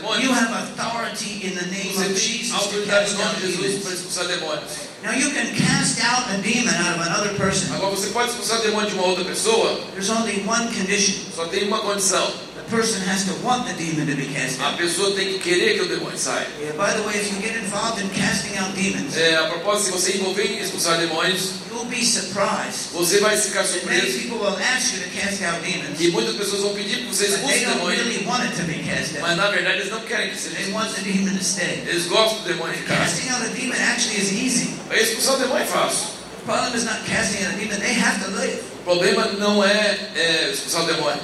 [0.00, 0.32] demônios.
[0.32, 3.84] have authority in the name Você of Jesus to cast out demons.
[4.26, 4.88] demônios.
[5.02, 7.72] Now you can cast out a demon out of another person.
[7.74, 11.20] Agora você pode expulsar demônio de uma outra pessoa, There's only one condition.
[11.34, 12.32] só tem uma condição.
[12.70, 14.76] Person has to want the demon to be cast A out.
[14.78, 16.46] pessoa tem que querer que o demônio saia.
[16.60, 19.86] Yeah, by the way, if you get involved in casting out demons, É, a propósito,
[19.86, 22.92] se você envolver em expulsar demônios, you'll be surprised.
[22.92, 24.18] você vai ficar that Many surpreso.
[24.20, 27.26] people will ask you to cast out demons, E muitas pessoas vão pedir que você
[27.26, 29.22] expulse they o don't demônio, really want it to be cast out.
[29.22, 31.82] mas na verdade eles não querem que seja They want the demon to stay.
[31.88, 32.98] Eles gostam do demônio ficar.
[32.98, 34.70] Casting out a demon actually is easy.
[34.92, 36.19] Expulsar o demônio é fácil.
[36.40, 38.64] The problem is not casting out a demon, they have to live.
[38.80, 41.20] O problema não é, é expulsar o demônio,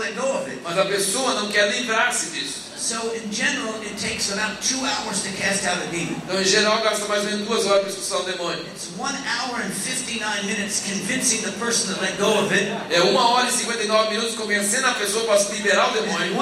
[0.00, 0.60] let go of it.
[0.64, 2.68] mas a pessoa não quer livrar-se disso.
[2.76, 6.16] So in general, it takes about two hours to cast out a demon.
[6.24, 8.64] Então, em geral, gasta mais ou menos duas horas para expulsar o demônio.
[8.66, 13.00] It's one hour and 59 minutes convincing the person to let go of it, É
[13.02, 16.32] uma hora e 59 minutos convencendo a pessoa para se liberar o demônio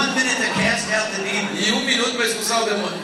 [1.54, 2.98] e um minuto para expulsar o demônio.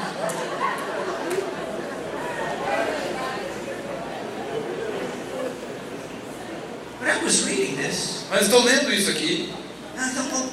[7.03, 9.51] But I was reading this, Mas estou lendo isso aqui
[9.99, 10.49] and I thought, well,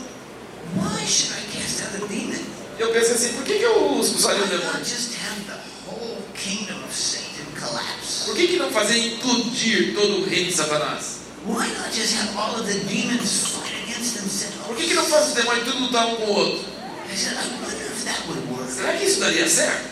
[0.82, 2.41] why should I cast out a demon?
[2.80, 4.86] eu pensei assim, por que, que eu expulsaria o Why not demônio?
[4.86, 8.26] just have the whole kingdom of Satan collapse?
[8.26, 11.20] Por que, que não fazer implodir todo o reino de Satanás?
[11.45, 14.18] Why not just have all of the demons fight against
[14.66, 14.88] Por que, themselves?
[14.89, 16.66] que não faz os demônios tudo lutar um com o outro?
[17.12, 18.72] I said, I wonder if that would work.
[18.72, 19.88] Será que isso daria certo?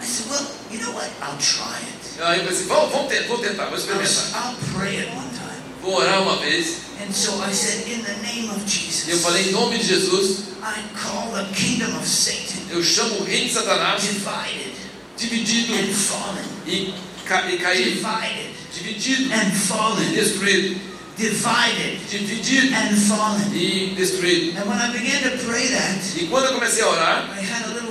[0.00, 1.10] I said, well, you know what?
[1.22, 2.05] I'll try it.
[2.18, 4.24] Eu pensei, vamos, vamos tentar, vou tentar, vou I'll, experimentar.
[4.34, 5.60] I'll pray it one time.
[5.82, 6.78] Vou orar uma vez.
[7.06, 9.86] And so I said, in the name of E eu Jesus, falei, em nome de
[9.86, 14.72] Jesus, I call the kingdom of Satan eu chamo o reino de Satanás divided
[15.16, 16.44] dividido and fallen.
[16.66, 16.94] e,
[17.26, 17.90] ca e caído.
[17.96, 20.10] Divided Dividido and e fallen.
[20.12, 20.80] destruído.
[21.16, 23.52] Divided Dividido and fallen.
[23.54, 24.58] e destruído.
[24.58, 27.64] And when I began to pray that, E quando eu comecei a orar, I had
[27.66, 27.85] a little vision.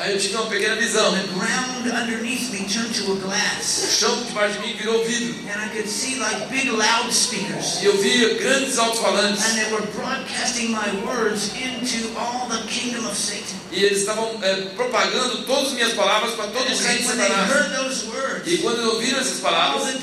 [0.00, 1.12] Aí eu tive uma pequena visão.
[1.12, 3.96] The ground underneath me turned to a O glass.
[3.98, 5.34] chão debaixo de mim virou vidro.
[5.48, 7.82] And I could see like big loudspeakers.
[7.82, 9.44] E eu via grandes alto-falantes.
[9.44, 13.58] And they were broadcasting my words into all the kingdom of Satan.
[13.72, 18.04] E eles estavam é, propagando todas as minhas palavras para todo o reino de Satanás.
[18.46, 19.94] E quando ouviram essas palavras,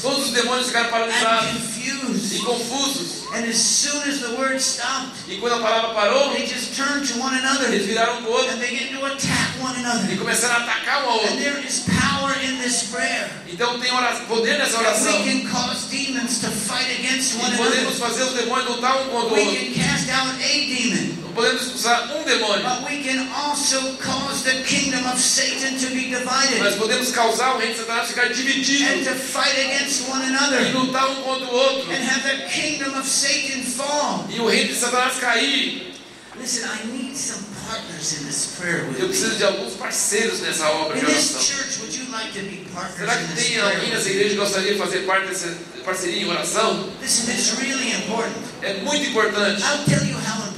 [0.00, 3.21] todos os demônios ficaram and paralisados e confusos.
[3.34, 7.06] And as soon as the word stopped, E quando a palavra parou, they just turned
[7.08, 9.84] to one another eles viraram um para o outro and began to attack one e
[9.84, 10.16] another.
[10.18, 11.36] começaram a atacar um ao And outro.
[11.38, 13.30] there is power in this prayer.
[13.48, 13.90] Então tem
[14.26, 15.22] poder nessa oração.
[15.24, 17.98] we can cause demons to fight against one E podemos another.
[17.98, 19.56] fazer os demônios lutar um contra o We outro.
[19.56, 21.21] can cast out a demon.
[21.34, 26.02] Podemos expulsar um demônio, But we can also cause the kingdom of Satan to be
[26.60, 30.72] mas podemos causar o reino de Satanás ficar and dividido to fight against one e
[30.72, 31.90] lutar um contra o outro.
[31.90, 34.26] and have the kingdom of Satan fall.
[34.28, 35.92] E o reino de Satanás cair.
[36.38, 40.68] Listen, I need some partners in this prayer with Eu preciso de alguns parceiros nessa
[40.68, 41.42] obra In de this oração.
[41.42, 44.72] church, would you like to be partners Será que tem alguém nessa igreja que gostaria
[44.72, 46.90] de fazer parte dessa parceria em oração?
[47.00, 48.34] Listen, it's really important.
[48.62, 49.62] É muito importante.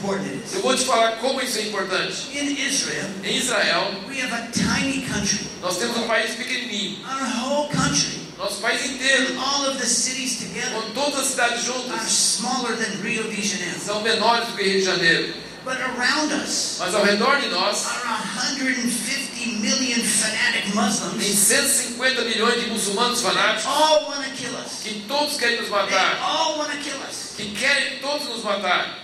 [0.07, 2.29] Eu vou te falar como isso é importante.
[2.37, 5.41] In Israel, Em Israel, we have a tiny country.
[5.63, 6.99] nós temos um país pequenininho.
[7.07, 11.59] Our whole country, Nosso país inteiro, all of the cities together, com todas as cidades
[11.61, 13.81] are juntas, smaller than Rio de Janeiro.
[13.81, 15.35] são menores do que Rio de Janeiro.
[15.65, 21.39] But around us Mas ao redor de nós, are 150 million fanatic tem Muslims.
[21.39, 24.83] 150 milhões de muçulmanos fanáticos All want to kill us.
[24.83, 26.19] que todos querem nos They matar.
[26.21, 27.33] all want to kill us.
[27.37, 29.04] Que querem todos nos matar.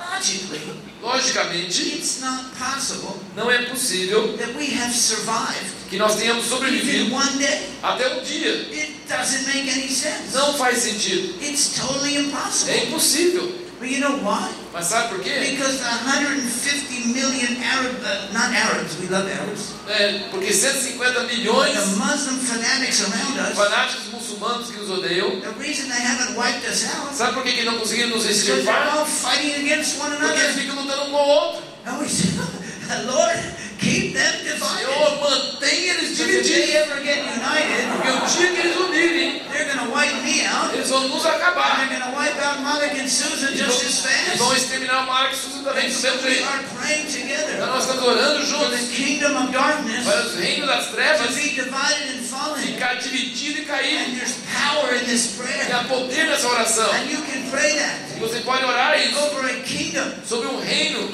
[0.00, 0.60] Logically,
[1.02, 7.14] Logicamente, it's not possible não é possível that we have survived que nós tenhamos sobrevivido
[7.14, 7.68] one day.
[7.82, 8.52] até um dia.
[8.72, 10.32] It doesn't make any sense.
[10.34, 11.34] Não faz sentido.
[11.42, 12.84] It's totally É impossible.
[12.86, 13.69] impossível.
[13.80, 14.52] But you know why?
[14.74, 15.40] Mas sabe por quê?
[15.56, 21.34] Because the 150 million Arab, uh, not Arabs, we love Arabs, É, porque 150 the
[21.34, 25.40] milhões Muslim fanatics around us, fanáticos muçulmanos que nos odeiam.
[25.40, 28.44] the reason they haven't wiped us out Sabe por que, que não conseguiram nos is
[28.44, 28.98] because they're extirpar?
[28.98, 30.60] all fighting against one Porque eles another.
[30.60, 31.62] ficam lutando um com o outro.
[32.90, 33.38] And we say, Lord,
[33.78, 34.86] keep them divided.
[34.86, 36.74] Senhor, mantenha eles divididos.
[36.74, 40.74] ever get united, Porque o dia que eles unirem, they're going to wipe me out.
[40.74, 41.86] eles vão nos acabar.
[41.86, 46.46] E just as vão, e exterminar o Mara que Susan também do mesmo jeito.
[47.54, 48.80] Então nós estamos orando juntos
[50.04, 51.34] para os reinos das trevas
[52.60, 54.16] ficar dividido e cair.
[54.16, 56.90] there's power in this E há poder nessa oração.
[56.92, 59.18] And you can pray that E você pode orar isso
[60.26, 61.08] sobre um reino,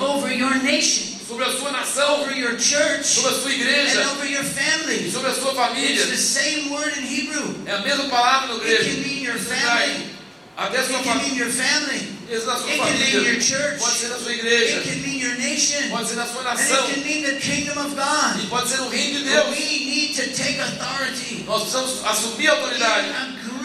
[0.57, 4.27] your nation, sobre a sua nação, over your church, sobre a sua and igreja, over
[4.27, 5.11] your family.
[5.11, 6.07] sobre a sua It's família.
[6.07, 7.55] the same word in Hebrew.
[7.67, 8.85] É a mesma palavra no It grego.
[8.85, 10.11] can mean your family.
[10.57, 11.37] Até a It sua can mean família.
[11.39, 12.17] your family.
[12.29, 13.79] It can mean your church.
[13.79, 14.83] Pode ser na sua It igreja.
[14.83, 15.91] can mean your nation.
[15.91, 16.89] Pode ser na sua And nação.
[16.89, 18.41] it can mean the kingdom of God.
[18.43, 19.51] E pode ser o reino de But Deus.
[19.59, 23.09] we need to take authority Nós precisamos assumir a autoridade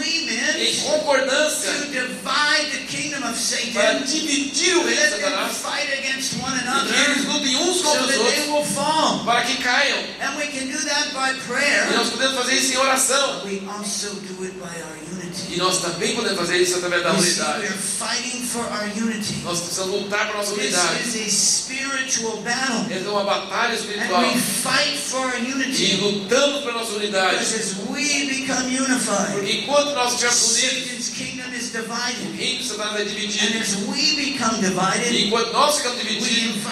[0.04, 1.72] em concordância.
[1.72, 3.38] to divide the kingdom of
[3.74, 5.58] para dividir o reino Satanás.
[5.58, 8.48] fight against one e que eles lutem uns contra os outros
[9.26, 10.00] para que caiam.
[10.22, 11.32] And we can do that by
[11.92, 13.42] E nós podemos fazer isso em oração.
[15.52, 17.68] E nós também podemos fazer isso através da unidade.
[19.44, 21.00] Nós precisamos lutar para a nossa unidade.
[22.92, 24.24] Essa é uma batalha espiritual.
[24.24, 27.38] And we fight for our E lutamos para a nossa unidade.
[27.38, 33.06] Because as we become unified, Porque enquanto nós estivermos unidos, o reino de Satanás é
[33.06, 33.58] dividido.
[33.60, 34.62] as we become
[35.12, 36.64] E enquanto nós ficamos divididos,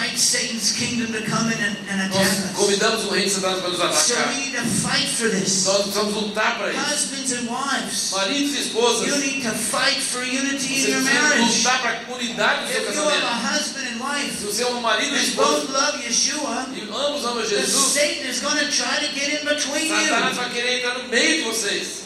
[2.09, 4.29] nós convidamos o reino de Satanás para nos atacar.
[4.29, 5.65] we need to fight for this.
[5.65, 8.15] Nós precisamos lutar para isso.
[8.15, 11.57] Maridos e esposas, you need to fight for unity in your marriage.
[11.57, 13.53] lutar para unidade do seu If you have a casamento.
[13.53, 17.25] husband and wife Se você é um marido e esposa both love Yeshua, e ambos
[17.25, 20.97] amam Jesus, Satan is going to try to get in between Satanás vai querer entrar
[20.99, 21.99] no meio de vocês.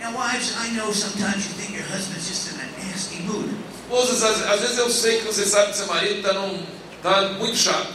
[0.00, 3.48] Now, wives, I know sometimes you think your husband's just in a nasty mood.
[3.84, 6.62] Esposas, às, às vezes eu sei que você sabe que seu marido está num,
[7.02, 7.88] tá muito chato.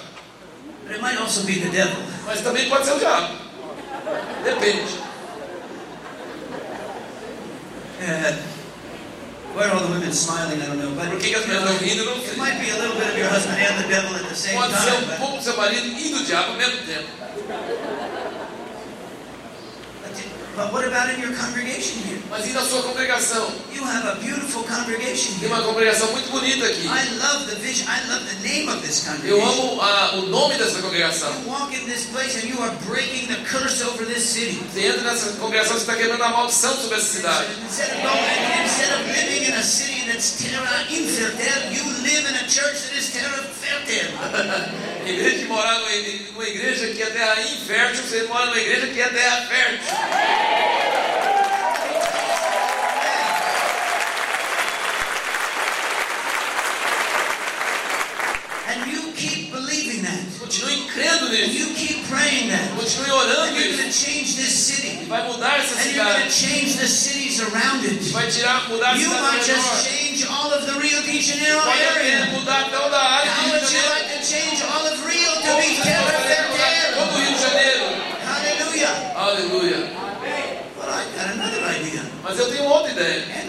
[0.85, 2.01] But it might also be the devil.
[2.25, 3.33] Mas também pode ser o diabo.
[4.43, 4.87] Depende.
[7.99, 8.31] Uh,
[9.53, 10.61] why are all the women smiling?
[10.61, 10.95] I don't know.
[10.95, 12.03] But Por que, que as you know, mulheres estão rindo?
[12.03, 14.29] Eu não it might be a little bit of your husband and the devil at
[14.29, 15.03] the same Pode ser time.
[15.03, 17.09] um But, pouco do seu marido e do diabo ao mesmo tempo.
[20.59, 22.19] But what about in your congregation here?
[22.29, 23.49] Mas e na sua congregação?
[23.73, 25.53] You have a beautiful congregation Tem here.
[25.53, 26.85] uma congregação muito bonita aqui.
[26.85, 27.87] I love the vision.
[27.87, 29.61] I love the name of this Eu congregation.
[29.71, 31.31] amo a- o nome dessa congregação.
[31.41, 34.61] You walk in this place and you are breaking the curse over this city.
[34.73, 37.47] Você entra nessa congregação, você está quebrando a maldição sobre essa cidade.
[37.65, 42.35] Instead of going, instead of living in a city that's terra infertile, you live in
[42.35, 44.09] a church that is terra fertile.
[45.05, 49.01] Em vez de morar numa igreja que é terra infértil, você mora numa igreja que
[49.01, 50.88] é terra fértil.
[60.99, 61.53] Crendo nisso.
[61.55, 62.67] you keep praying that.
[62.75, 64.99] Continue And orando you're going to change this city.
[65.01, 68.11] E vai mudar essa And you're going to change the cities around E it.
[68.11, 69.83] vai tirar, mudar You might just redor.
[69.87, 71.59] change all of the Rio de Janeiro
[71.95, 72.25] area.
[72.35, 73.95] mudar toda a área How would you Janeiro.
[73.95, 76.95] like to change all of Rio to be terra gostaria de mudar fertile?
[76.99, 77.87] todo Rio de Janeiro.
[78.27, 78.93] Hallelujah.
[79.15, 79.79] Aleluia.
[80.75, 82.01] But I got another idea.
[82.23, 83.23] Mas eu tenho outra ideia.
[83.43, 83.48] On.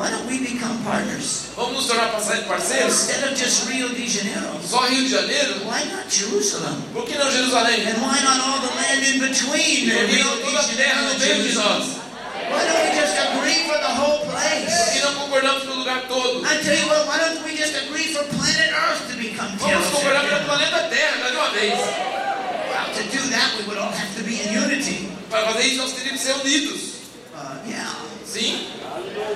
[0.00, 1.52] Why don't we become partners?
[1.54, 3.04] Vamos nos tornar parceiros?
[3.04, 5.60] Instead of just Rio de Janeiro, Só Rio de Janeiro?
[5.68, 6.80] why not Jerusalem?
[6.94, 7.84] Por que não Jerusalém?
[7.84, 11.18] And why not all the land in between Por que não toda a terra no
[11.18, 11.84] meio de nós?
[12.48, 14.90] Why don't we just agree for the whole Por place?
[14.96, 16.46] que não concordamos pelo lugar todo?
[16.48, 19.86] I tell you what, why don't we just agree for planet Earth to become Vamos
[19.92, 21.76] concordar pelo planeta Terra, de uma vez.
[21.76, 25.12] Well, to do that, we would all have to be in unity.
[25.28, 26.80] Para fazer isso, nós teríamos que ser unidos.
[27.36, 27.99] Uh, yeah.
[28.30, 28.62] Sim?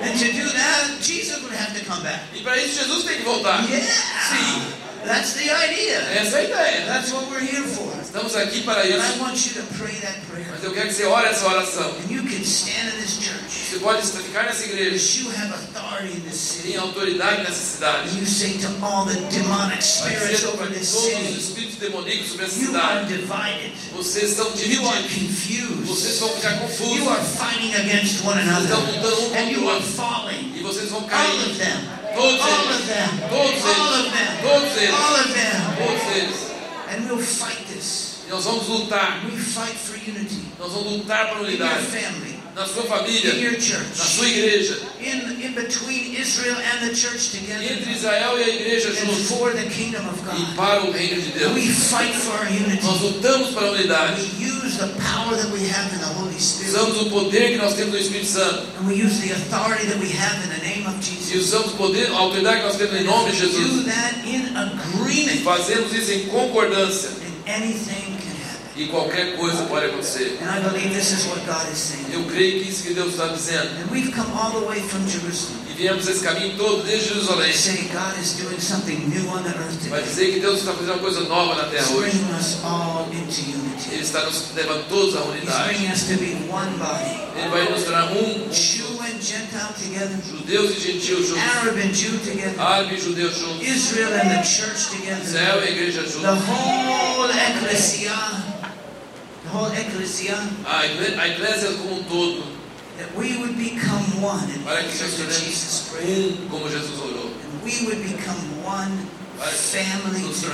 [0.03, 2.23] And to do that, Jesus would have to come back.
[2.33, 3.69] E para isso, Jesus tem que voltar.
[3.69, 3.83] Yeah.
[3.83, 4.85] Sim.
[5.05, 5.99] That's the idea.
[6.17, 6.87] Essa é a ideia.
[6.87, 7.93] That's what we're here for.
[8.01, 8.99] Estamos aqui para isso.
[9.19, 11.91] Mas eu quero que você ore essa oração.
[12.05, 13.44] And you can stand in this church.
[13.71, 14.91] Você pode ficar nessa igreja.
[14.91, 16.69] Because you have authority in this Você city.
[16.73, 18.19] tem autoridade nessa cidade.
[18.19, 22.45] You say to all the demonic spirits over this todos os city, espíritos demoníacos sobre
[22.47, 23.07] essa you are cidade.
[23.19, 23.73] divided.
[23.93, 25.89] Vocês estão You are divididos.
[25.89, 26.21] Vocês confused.
[26.21, 27.09] vão ficar You confusos.
[27.09, 28.65] are fighting against one another.
[28.65, 29.93] estão lutando um And contra you o are outro.
[29.93, 30.53] falling.
[30.57, 31.57] E vocês vão All of cair.
[31.57, 31.81] them.
[32.15, 32.87] Todos All of eles.
[32.87, 33.09] them.
[33.29, 34.13] Todos All of eles.
[34.13, 34.33] them.
[34.43, 34.95] Todos eles.
[34.95, 35.61] All of them.
[35.79, 36.37] Todos eles.
[36.91, 38.21] And we'll fight this.
[38.27, 39.21] E nós vamos lutar.
[39.25, 40.43] We fight for unity.
[40.61, 41.87] Nós vamos lutar para a In your unidade.
[41.87, 42.34] family.
[42.55, 43.35] Na sua In família.
[43.35, 43.97] your Na church.
[43.99, 44.79] sua igreja.
[45.01, 47.61] In, in between Israel and the church together.
[47.65, 49.27] Entre Israel e a igreja juntos.
[49.29, 51.53] for the kingdom of E para o reino de Deus.
[51.53, 52.85] We fight for our unity.
[52.87, 54.23] Nós lutamos para a unidade.
[54.39, 56.71] We use the power that we have in the Holy Spirit.
[56.71, 58.63] Usamos o poder que nós temos no Espírito Santo.
[58.79, 61.77] And we use the authority that we have in the name of E usamos o
[61.77, 63.85] poder, a autoridade que nós temos em nome de Do Jesus.
[63.87, 65.43] that in agreement.
[65.43, 67.11] Fazemos isso em concordância.
[67.49, 68.14] And anything.
[68.77, 70.37] E qualquer coisa pode acontecer.
[70.43, 72.07] And I believe this is what God is saying.
[72.13, 73.69] Eu creio que isso que Deus está dizendo.
[73.81, 75.61] And we've come all the way from Jerusalem.
[75.71, 77.53] E viemos esse caminho todo desde Jerusalém.
[77.53, 80.05] say God is doing something new on the earth Vai today.
[80.11, 82.19] dizer que Deus está fazendo uma coisa nova na terra He's hoje.
[82.37, 83.91] us all into unity.
[83.93, 85.69] Ele está nos levando todos à He's unidade.
[85.69, 87.23] bringing us to be one body.
[87.39, 90.19] Ele vai nos tornar um, Jew and Gentile together.
[90.29, 91.43] judeus e gentios juntos.
[91.63, 92.59] Arab and Jew together.
[92.61, 93.67] Árabe e judeu juntos.
[93.69, 95.23] Israel and the church together.
[95.23, 96.39] Israel e a igreja The juntos.
[96.49, 98.54] whole ecclesia.
[99.55, 100.37] Whole ecclesia.
[100.67, 102.43] A igre- a igreja como um todo.
[102.99, 107.27] that we would become one and para que nós Jesus' um como Jesus orou.
[107.27, 110.45] And we would become one Para family nos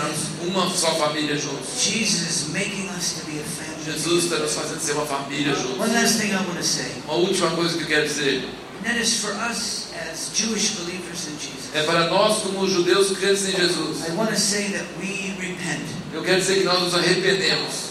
[0.47, 1.83] uma só família juntos.
[1.85, 3.85] Jesus is making us to be a family.
[3.85, 5.93] Jesus está nos fazendo ser uma família One juntos.
[5.93, 8.45] last thing I want to say, Uma última coisa que eu quero dizer
[8.79, 11.60] and that is for us as Jewish believers in Jesus.
[11.73, 14.09] É para nós, como judeus crentes em Jesus.
[14.09, 15.85] I want to say that we repent.
[16.13, 17.91] Eu quero dizer que nós nos arrependemos.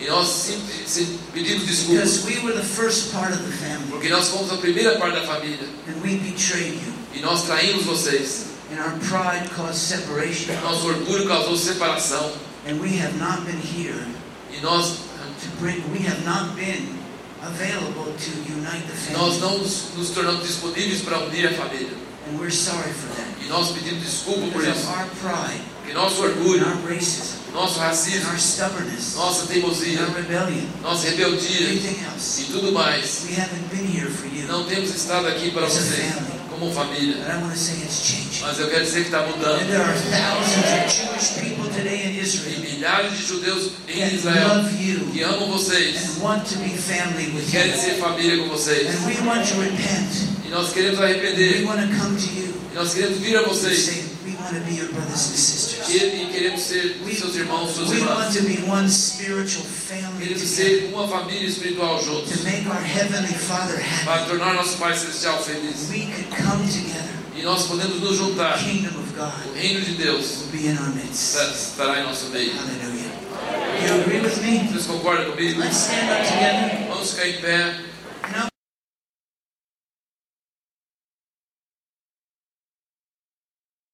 [0.00, 2.18] E nós sempre, pedimos desculpas.
[2.18, 3.90] Because we were the first part of the family.
[3.90, 5.68] Porque nós fomos a primeira parte da família.
[7.14, 8.46] E nós traímos vocês.
[8.70, 12.30] And our pride caused separation, Nosso orgulho causou separação.
[12.68, 14.04] And we have not been here
[14.52, 14.98] e nós
[15.40, 15.82] to bring.
[15.90, 16.98] We have not been
[17.42, 22.38] available to unite the nós não nos, nos tornamos disponíveis para unir a família and
[22.38, 24.86] we're sorry for that e nós pedimos desculpa por isso.
[24.88, 26.66] our pride, Porque nosso orgulho,
[27.52, 33.24] nosso racismo, our stubbornness, nossa teimosia, our rebellion, nossa rebeldia e tudo mais.
[33.28, 34.46] We haven't been here for you.
[34.46, 36.12] Não temos estado aqui para vocês
[36.58, 37.16] como família.
[38.40, 39.60] Mas eu quero dizer que está And mudando.
[42.46, 44.64] E milhares de judeus em Israel
[45.12, 48.88] que amam vocês e querem ser família com vocês.
[50.48, 51.60] E nós queremos arrepender.
[51.60, 53.78] E nós queremos vir a vocês.
[53.84, 55.86] say, we want to be your brothers and E sisters.
[56.32, 58.34] queremos ser seus irmãos, suas We want irmãs.
[58.36, 62.30] to be one spiritual family Queremos ser uma família espiritual juntos.
[62.32, 65.88] to make our Heavenly Father Para tornar nosso Pai Celestial feliz.
[67.36, 68.58] E nós podemos nos juntar.
[68.58, 72.52] O reino de Deus estará em nosso meio.
[72.56, 73.08] Hallelujah.
[73.86, 74.68] You agree with me?
[74.68, 75.60] Vocês concordam comigo?
[75.60, 76.88] Let's stand up together.
[76.88, 77.87] Vamos ficar em pé.